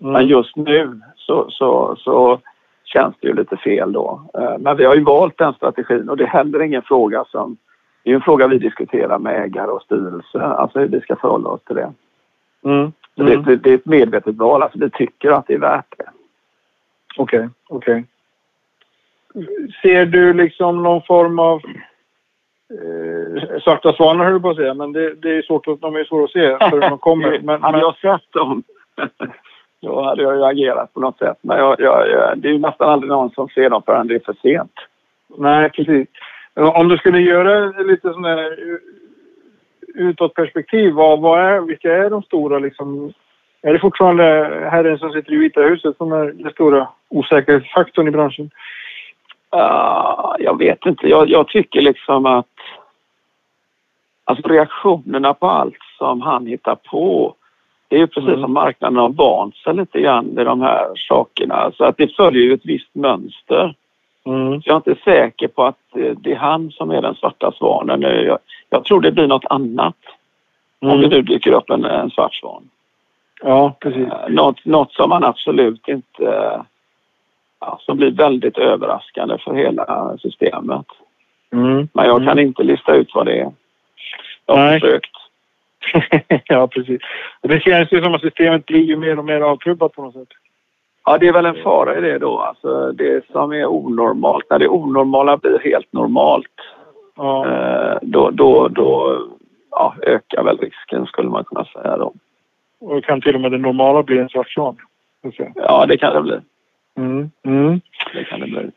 Mm. 0.00 0.12
Men 0.12 0.26
just 0.26 0.56
nu 0.56 1.00
så, 1.16 1.46
så, 1.50 1.96
så 1.98 2.38
känns 2.84 3.14
det 3.20 3.28
ju 3.28 3.34
lite 3.34 3.56
fel 3.56 3.92
då. 3.92 4.20
Eh, 4.34 4.58
Men 4.58 4.76
vi 4.76 4.84
har 4.84 4.94
ju 4.94 5.04
valt 5.04 5.38
den 5.38 5.52
strategin 5.54 6.08
och 6.08 6.16
det 6.16 6.24
är 6.24 6.28
heller 6.28 6.62
ingen 6.62 6.82
fråga 6.82 7.24
som... 7.24 7.56
Det 8.02 8.10
är 8.10 8.14
en 8.14 8.20
fråga 8.20 8.46
vi 8.46 8.58
diskuterar 8.58 9.18
med 9.18 9.42
ägare 9.42 9.70
och 9.70 9.82
styrelse, 9.82 10.40
alltså 10.40 10.78
hur 10.78 10.88
vi 10.88 11.00
ska 11.00 11.16
förhålla 11.16 11.48
oss 11.48 11.64
till 11.64 11.76
det. 11.76 11.92
Mm. 12.64 12.78
Mm. 12.80 12.92
det, 13.16 13.36
det, 13.36 13.56
det 13.56 13.70
är 13.70 13.74
ett 13.74 13.86
medvetet 13.86 14.36
val, 14.36 14.62
alltså 14.62 14.78
vi 14.78 14.90
tycker 14.90 15.30
att 15.30 15.46
det 15.46 15.54
är 15.54 15.58
värt 15.58 15.94
det. 15.98 16.04
Okej, 17.16 17.48
okej. 17.68 18.04
Ser 19.82 20.06
du 20.06 20.32
liksom 20.32 20.82
någon 20.82 21.02
form 21.02 21.38
av 21.38 21.60
eh, 22.70 23.60
svarta 23.60 23.92
svanar 23.92 24.24
höll 24.24 24.32
jag 24.32 24.42
på 24.42 24.50
att 24.50 24.56
säga, 24.56 24.74
men 24.74 24.92
det, 24.92 25.14
det 25.14 25.36
är 25.36 25.42
svårt 25.42 25.68
att, 25.68 25.80
de 25.80 25.96
är 25.96 26.04
svåra 26.04 26.24
att 26.24 26.30
se 26.30 26.70
för 26.70 26.80
de 26.80 26.98
kommer. 26.98 27.38
Men, 27.42 27.62
hade 27.62 27.78
men, 27.78 27.80
jag 27.80 27.96
sett 27.96 28.32
dem 28.32 28.62
då 29.82 30.02
hade 30.02 30.22
jag 30.22 30.36
ju 30.36 30.44
agerat 30.44 30.94
på 30.94 31.00
något 31.00 31.18
sätt. 31.18 31.38
Men 31.40 31.58
jag, 31.58 31.80
jag, 31.80 32.10
jag, 32.10 32.38
det 32.38 32.48
är 32.48 32.52
ju 32.52 32.58
nästan 32.58 32.88
aldrig 32.88 33.08
någon 33.08 33.30
som 33.30 33.48
ser 33.48 33.70
dem 33.70 33.82
förrän 33.86 34.06
det 34.06 34.14
är 34.14 34.20
för 34.24 34.36
sent. 34.42 34.72
nej, 35.38 35.70
precis. 35.70 36.08
Om 36.54 36.88
du 36.88 36.96
skulle 36.98 37.20
göra 37.20 37.82
lite 37.82 38.12
sån 38.12 38.24
här 38.24 38.78
utåtperspektiv, 39.94 40.92
vad, 40.92 41.20
vad 41.20 41.40
är, 41.40 41.60
vilka 41.60 41.96
är 41.96 42.10
de 42.10 42.22
stora 42.22 42.58
liksom? 42.58 43.12
Är 43.62 43.72
det 43.72 43.78
fortfarande 43.78 44.24
herren 44.72 44.98
som 44.98 45.12
sitter 45.12 45.32
i 45.32 45.36
Vita 45.36 45.60
huset 45.60 45.96
som 45.96 46.12
är 46.12 46.32
den 46.32 46.52
stora 46.52 46.88
osäkerhetsfaktorn 47.08 48.08
i 48.08 48.10
branschen? 48.10 48.50
Uh, 49.56 50.34
jag 50.38 50.58
vet 50.58 50.86
inte. 50.86 51.08
Jag, 51.08 51.28
jag 51.28 51.48
tycker 51.48 51.80
liksom 51.80 52.26
att 52.26 52.46
alltså 54.24 54.48
reaktionerna 54.48 55.34
på 55.34 55.46
allt 55.46 55.78
som 55.98 56.20
han 56.20 56.46
hittar 56.46 56.74
på 56.74 57.34
det 57.88 57.96
är 57.96 58.00
ju 58.00 58.06
precis 58.06 58.28
Mm. 58.28 58.40
som 58.40 58.52
marknaden 58.52 58.96
har 58.96 59.08
vant 59.08 59.56
sig 59.56 59.74
lite 59.74 60.00
grann 60.00 60.36
vid 60.36 60.46
de 60.46 60.60
här 60.60 60.86
sakerna. 61.08 61.72
Så 61.76 61.84
att 61.84 61.96
det 61.96 62.16
följer 62.16 62.42
ju 62.42 62.54
ett 62.54 62.64
visst 62.66 62.94
mönster. 62.94 63.74
Mm. 64.28 64.60
Jag 64.64 64.72
är 64.72 64.76
inte 64.90 65.02
säker 65.04 65.48
på 65.48 65.64
att 65.64 65.96
eh, 65.96 66.10
det 66.16 66.32
är 66.32 66.36
han 66.36 66.70
som 66.70 66.90
är 66.90 67.02
den 67.02 67.14
svarta 67.14 67.52
svanen. 67.52 68.04
Eh, 68.04 68.10
Jag, 68.22 68.38
jag 68.70 68.84
tror 68.84 69.00
det 69.00 69.12
blir 69.12 69.26
något 69.26 69.44
annat 69.50 69.96
om 70.80 70.88
det 70.88 70.94
Mm. 70.94 71.10
nu 71.10 71.22
dyker 71.22 71.52
upp 71.52 71.70
en, 71.70 71.84
en 71.84 72.10
svart 72.10 72.34
svan. 72.34 72.68
Ja, 73.42 73.76
precis. 73.80 74.08
Eh, 74.08 74.28
Något, 74.28 74.64
något 74.64 74.92
som 74.92 75.10
man 75.10 75.24
absolut 75.24 75.88
inte... 75.88 76.60
Ja, 77.60 77.78
som 77.82 77.96
blir 77.96 78.10
väldigt 78.10 78.58
överraskande 78.58 79.38
för 79.38 79.54
hela 79.54 80.16
systemet. 80.18 80.86
Mm. 81.52 81.88
Men 81.92 82.06
jag 82.06 82.18
kan 82.18 82.28
Mm. 82.28 82.46
inte 82.46 82.62
lista 82.62 82.94
ut 82.94 83.10
vad 83.14 83.26
det 83.26 83.38
är. 83.40 83.52
Jag 84.46 84.56
har 84.56 84.64
Nej. 84.64 84.80
försökt. 84.80 85.10
ja, 86.48 86.66
precis. 86.66 87.00
Det 87.42 87.60
känns 87.62 87.92
ju 87.92 88.02
som 88.02 88.14
att 88.14 88.20
systemet 88.20 88.66
blir 88.66 88.82
ju 88.84 88.96
mer 88.96 89.18
och 89.18 89.24
mer 89.24 89.40
avtrubbat 89.40 89.92
på 89.92 90.02
något 90.02 90.14
sätt. 90.14 90.28
Ja, 91.08 91.18
det 91.18 91.28
är 91.28 91.32
väl 91.32 91.46
en 91.46 91.62
fara 91.62 91.98
i 91.98 92.00
det 92.00 92.18
då. 92.18 92.38
Alltså 92.38 92.92
det 92.92 93.24
som 93.32 93.52
är 93.52 93.66
onormalt, 93.66 94.50
när 94.50 94.58
det 94.58 94.68
onormala 94.68 95.36
blir 95.36 95.58
helt 95.58 95.92
normalt, 95.92 96.54
Ja. 97.16 97.46
eh, 97.46 97.98
då, 98.02 98.30
då, 98.30 98.68
då 98.68 99.22
ja, 99.70 99.94
ökar 100.02 100.44
väl 100.44 100.58
risken 100.58 101.06
skulle 101.06 101.28
man 101.28 101.44
kunna 101.44 101.64
säga 101.64 101.96
då. 101.96 102.12
Och 102.80 103.04
kan 103.04 103.20
till 103.20 103.34
och 103.34 103.40
med 103.40 103.52
det 103.52 103.58
normala 103.58 104.02
bli 104.02 104.18
en 104.18 104.28
svart 104.28 104.50
svan. 104.50 104.76
Ja, 105.54 105.86
det 105.86 105.96
kan 105.96 106.14
det 106.14 106.22
bli. 106.22 106.38
Mm. 106.96 107.30
Mm. 107.44 107.80
Det 108.14 108.24
kan 108.24 108.40
det 108.40 108.46
bli. 108.46 108.70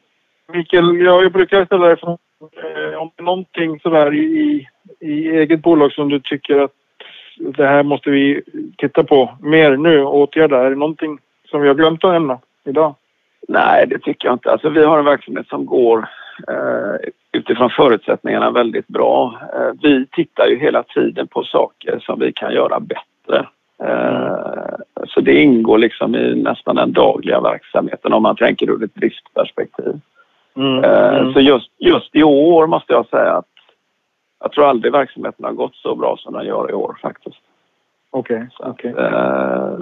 Mikael, 0.53 1.01
jag 1.01 1.31
brukar 1.31 1.65
ställa 1.65 1.87
dig 1.87 1.97
frågan 1.97 2.17
eh, 2.41 3.01
om 3.01 3.11
det 3.15 3.21
är 3.21 3.23
någonting 3.23 3.79
sådär 3.79 4.13
i, 4.13 4.67
i 4.99 5.29
eget 5.29 5.61
bolag 5.61 5.91
som 5.91 6.09
du 6.09 6.19
tycker 6.19 6.59
att 6.59 6.71
det 7.37 7.67
här 7.67 7.83
måste 7.83 8.09
vi 8.09 8.41
titta 8.77 9.03
på 9.03 9.37
mer 9.41 9.77
nu 9.77 10.03
och 10.03 10.17
åtgärda. 10.17 10.65
Är 10.65 10.69
det 10.69 10.75
någonting 10.75 11.19
som 11.51 11.61
vi 11.61 11.67
har 11.67 11.75
glömt 11.75 12.03
att 12.03 12.11
nämna 12.13 12.39
idag? 12.63 12.95
Nej, 13.47 13.87
det 13.87 13.99
tycker 13.99 14.27
jag 14.27 14.35
inte. 14.35 14.51
Alltså, 14.51 14.69
vi 14.69 14.83
har 14.83 14.99
en 14.99 15.05
verksamhet 15.05 15.47
som 15.47 15.65
går 15.65 16.07
eh, 16.47 17.09
utifrån 17.31 17.69
förutsättningarna 17.69 18.51
väldigt 18.51 18.87
bra. 18.87 19.39
Eh, 19.53 19.71
vi 19.81 20.05
tittar 20.11 20.47
ju 20.47 20.59
hela 20.59 20.83
tiden 20.83 21.27
på 21.27 21.43
saker 21.43 21.99
som 21.99 22.19
vi 22.19 22.33
kan 22.33 22.53
göra 22.53 22.79
bättre. 22.79 23.47
Eh, 23.83 24.75
så 25.07 25.21
det 25.21 25.41
ingår 25.41 25.77
liksom 25.77 26.15
i 26.15 26.35
nästan 26.35 26.75
den 26.75 26.91
dagliga 26.93 27.41
verksamheten 27.41 28.13
om 28.13 28.23
man 28.23 28.35
tänker 28.35 28.69
ur 28.69 28.83
ett 28.83 28.97
riskperspektiv. 28.97 29.99
Mm. 30.55 30.83
Eh, 30.83 31.17
Mm. 31.21 31.33
Så 31.33 31.39
just, 31.39 31.69
just 31.77 32.15
i 32.15 32.23
år 32.23 32.67
måste 32.67 32.93
jag 32.93 33.07
säga 33.07 33.33
att 33.33 33.45
jag 34.39 34.51
tror 34.51 34.65
aldrig 34.65 34.93
verksamheten 34.93 35.45
har 35.45 35.51
gått 35.51 35.75
så 35.75 35.95
bra 35.95 36.17
som 36.17 36.33
den 36.33 36.45
gör 36.45 36.71
i 36.71 36.73
år 36.73 36.97
faktiskt. 37.01 37.41
Okej, 38.09 38.47
okej. 38.59 38.93
eh, 38.97 39.79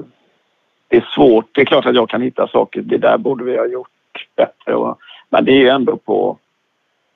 det 0.89 0.97
är 0.97 1.09
svårt. 1.15 1.45
Det 1.51 1.61
är 1.61 1.65
klart 1.65 1.85
att 1.85 1.95
jag 1.95 2.09
kan 2.09 2.21
hitta 2.21 2.47
saker. 2.47 2.81
Det 2.81 2.97
där 2.97 3.17
borde 3.17 3.43
vi 3.43 3.57
ha 3.57 3.65
gjort 3.65 3.89
bättre. 4.35 4.95
Men 5.29 5.45
det 5.45 5.67
är 5.67 5.73
ändå 5.73 5.97
på... 5.97 6.37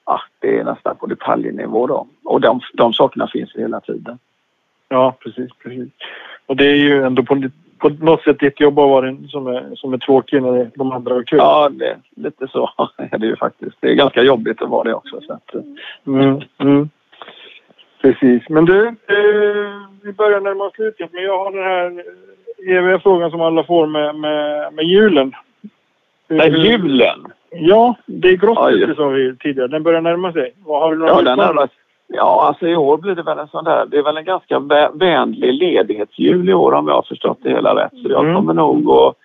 Ja, 0.06 0.22
det 0.40 0.60
är 0.60 0.64
nästan 0.64 0.96
på 0.96 1.06
detaljnivå 1.06 1.88
då. 1.88 2.08
Och 2.24 2.42
de, 2.42 2.62
de 2.74 2.94
sakerna 2.94 3.28
finns 3.28 3.56
hela 3.56 3.80
tiden. 3.80 4.20
Ja, 4.90 5.16
precis, 5.20 5.50
precis. 5.64 5.90
Och 6.46 6.56
det 6.56 6.66
är 6.66 6.76
ju 6.76 7.04
ändå 7.04 7.24
på, 7.24 7.50
på 7.78 7.90
något 7.90 8.24
sätt 8.24 8.40
ditt 8.40 8.60
jobb 8.60 8.76
har 8.76 8.88
varit 8.88 9.30
som 9.30 9.48
är, 9.48 9.76
som 9.76 9.94
är 9.94 9.98
tråkig 9.98 10.42
när 10.42 10.72
de 10.76 10.92
andra 10.92 11.14
har 11.14 11.24
kul. 11.24 11.40
Ja, 11.40 11.70
det, 11.70 11.98
lite 12.16 12.48
så 12.48 12.70
är 12.98 13.18
det 13.18 13.28
ju 13.28 13.36
faktiskt. 13.36 13.76
Det 13.80 13.88
är 13.88 13.96
ganska 13.96 14.24
jobbigt 14.24 14.62
att 14.62 14.70
vara 14.70 14.84
det 14.84 14.94
också. 14.94 15.22
Så 15.22 15.34
att, 15.34 15.54
mm, 16.08 16.42
mm. 16.58 16.90
Precis. 18.02 18.50
Men 18.50 18.66
du, 18.66 18.88
eh, 18.88 18.94
vi 20.04 20.14
börjar 20.14 20.40
närma 20.40 20.64
oss 20.64 20.74
slutet. 20.74 21.14
Men 21.14 21.24
jag 21.24 21.44
har 21.44 21.52
den 21.52 21.64
här 21.64 22.04
eviga 22.67 22.99
frågan 22.99 23.32
som 23.32 23.41
alla 23.41 23.63
får 23.63 23.88
med, 23.88 24.15
med, 24.15 24.73
med 24.73 24.86
julen. 24.86 25.36
Med 26.28 26.58
julen? 26.58 27.26
Ja, 27.49 27.95
det 28.06 28.30
är 28.30 28.38
grottet 28.38 28.95
sa 28.95 29.08
vi 29.08 29.36
tidigare. 29.36 29.67
Den 29.67 29.84
börjar 29.84 30.02
närma 30.02 30.34
sig. 30.34 30.54
Vad 30.65 30.82
har 30.82 30.91
du 30.91 30.97
några 30.97 31.12
ja, 31.12 31.21
den 31.21 31.38
närmar 31.38 31.69
Ja, 32.08 32.43
alltså 32.47 32.67
i 32.67 32.76
år 32.76 32.97
blir 32.97 33.15
det 33.15 33.23
väl 33.23 33.39
en 33.39 33.47
sån 33.47 33.63
där... 33.63 33.86
Det 33.86 33.97
är 33.97 34.04
väl 34.04 34.17
en 34.17 34.26
ganska 34.26 34.60
vänlig 34.93 35.54
ledighetsjul 35.54 36.49
i 36.49 36.54
år 36.54 36.71
om 36.73 36.88
jag 36.88 36.95
har 36.95 37.02
förstått 37.02 37.39
det 37.41 37.49
hela 37.49 37.76
rätt. 37.76 37.91
Så 37.91 38.10
jag 38.10 38.23
mm. 38.23 38.36
kommer 38.36 38.54
nog 38.54 38.89
att... 38.89 39.15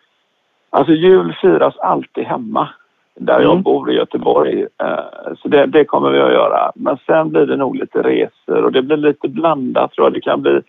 Alltså 0.70 0.92
jul 0.92 1.36
firas 1.40 1.78
alltid 1.78 2.24
hemma 2.24 2.68
där 3.14 3.34
mm. 3.34 3.46
jag 3.46 3.58
bor 3.58 3.92
i 3.92 3.94
Göteborg. 3.94 4.66
Eh, 4.82 5.34
så 5.42 5.48
det, 5.48 5.66
det, 5.66 5.84
kommer 5.84 6.10
vi 6.10 6.18
att 6.18 6.32
göra. 6.32 6.72
Men 6.74 6.98
sen 7.06 7.30
blir 7.30 7.46
det 7.46 7.56
nog 7.56 7.76
lite 7.76 8.02
resor 8.02 8.64
och 8.64 8.72
det 8.72 8.82
blir 8.82 8.96
lite 8.96 9.28
blandat 9.28 9.92
tror 9.92 10.06
jag. 10.06 10.12
Det 10.12 10.20
kan 10.20 10.42
bli, 10.42 10.60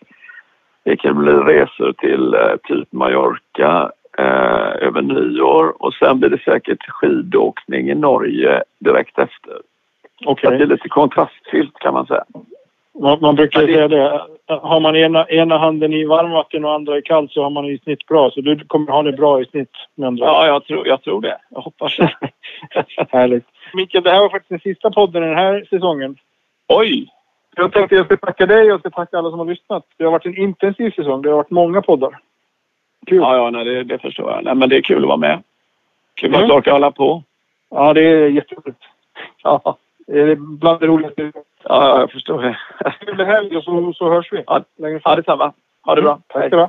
det 0.84 0.96
kan 0.96 1.22
bli 1.22 1.32
resor 1.32 1.92
till 1.92 2.34
eh, 2.34 2.56
typ 2.64 2.92
Mallorca 2.92 3.92
eh, 4.18 4.86
över 4.86 5.02
nyår 5.02 5.82
och 5.82 5.94
sen 5.94 6.20
blir 6.20 6.30
det 6.30 6.42
säkert 6.42 6.88
skidåkning 6.88 7.90
i 7.90 7.94
Norge 7.94 8.62
direkt 8.78 9.18
efter. 9.18 9.60
Okay. 10.26 10.58
det 10.58 10.64
är 10.64 10.66
lite 10.66 10.88
kontrastfyllt 10.88 11.78
kan 11.78 11.94
man 11.94 12.06
säga. 12.06 12.24
Man, 13.00 13.18
man 13.20 13.34
brukar 13.34 13.60
det... 13.60 13.74
säga 13.74 13.88
det. 13.88 14.22
Har 14.46 14.80
man 14.80 14.96
ena, 14.96 15.26
ena 15.28 15.58
handen 15.58 15.92
i 15.92 16.04
varmvatten 16.04 16.64
och 16.64 16.72
andra 16.72 16.98
i 16.98 17.02
kallt 17.02 17.32
så 17.32 17.42
har 17.42 17.50
man 17.50 17.64
i 17.64 17.78
snitt 17.78 18.06
bra. 18.06 18.30
Så 18.30 18.40
du 18.40 18.64
kommer 18.66 18.92
ha 18.92 19.02
det 19.02 19.12
bra 19.12 19.42
i 19.42 19.44
snitt 19.44 19.70
med 19.94 20.06
andra 20.06 20.26
Ja, 20.26 20.46
jag 20.46 20.64
tror, 20.64 20.88
jag 20.88 21.02
tror 21.02 21.20
det. 21.20 21.38
Jag 21.50 21.60
hoppas 21.60 21.96
det. 21.96 22.10
Härligt. 23.08 23.44
Mikael, 23.74 24.04
det 24.04 24.10
här 24.10 24.20
var 24.20 24.28
faktiskt 24.28 24.48
den 24.48 24.74
sista 24.74 24.90
podden 24.90 25.22
den 25.22 25.38
här 25.38 25.66
säsongen. 25.70 26.16
Oj! 26.68 27.08
Jag 27.60 27.72
tänkte 27.72 27.94
jag 27.94 28.06
ska 28.06 28.16
tacka 28.16 28.46
dig 28.46 28.72
och 28.72 28.80
ska 28.80 28.90
tacka 28.90 29.18
alla 29.18 29.30
som 29.30 29.38
har 29.38 29.46
lyssnat. 29.46 29.84
Det 29.96 30.04
har 30.04 30.10
varit 30.10 30.26
en 30.26 30.36
intensiv 30.36 30.90
säsong. 30.90 31.22
Det 31.22 31.28
har 31.28 31.36
varit 31.36 31.50
många 31.50 31.82
poddar. 31.82 32.18
Kul. 33.06 33.18
Ja, 33.18 33.36
ja 33.36 33.50
nej, 33.50 33.64
det, 33.64 33.84
det 33.84 33.98
förstår 33.98 34.30
jag. 34.30 34.44
Nej, 34.44 34.54
men 34.54 34.68
det 34.68 34.76
är 34.76 34.82
kul 34.82 35.02
att 35.02 35.08
vara 35.08 35.16
med. 35.16 35.42
Kul 36.14 36.34
att 36.34 36.42
mm. 36.42 36.56
orka 36.56 36.72
hålla 36.72 36.90
på. 36.90 37.22
Ja, 37.70 37.94
det 37.94 38.00
är 38.00 38.28
jätteroligt. 38.28 38.78
Ja. 39.42 39.76
Det 40.06 40.20
är 40.20 40.36
bland 40.36 40.80
det 40.80 40.86
roligaste. 40.86 41.32
Ja, 41.62 42.00
jag 42.00 42.10
förstår 42.10 42.42
det. 42.42 42.56
Trevlig 43.00 43.24
helg 43.24 43.56
och 43.56 43.64
så, 43.64 43.92
så 43.92 44.10
hörs 44.10 44.32
vi. 44.32 44.44
Ja, 44.46 44.64
längre 44.76 45.00
fram. 45.00 45.10
ja 45.10 45.16
detsamma. 45.16 45.52
Ha 45.82 45.94
det 45.94 46.02
bra. 46.02 46.12
Mm, 46.12 46.22
tack 46.28 46.46
ska 46.46 46.56
du 46.56 46.62
ha. 46.62 46.68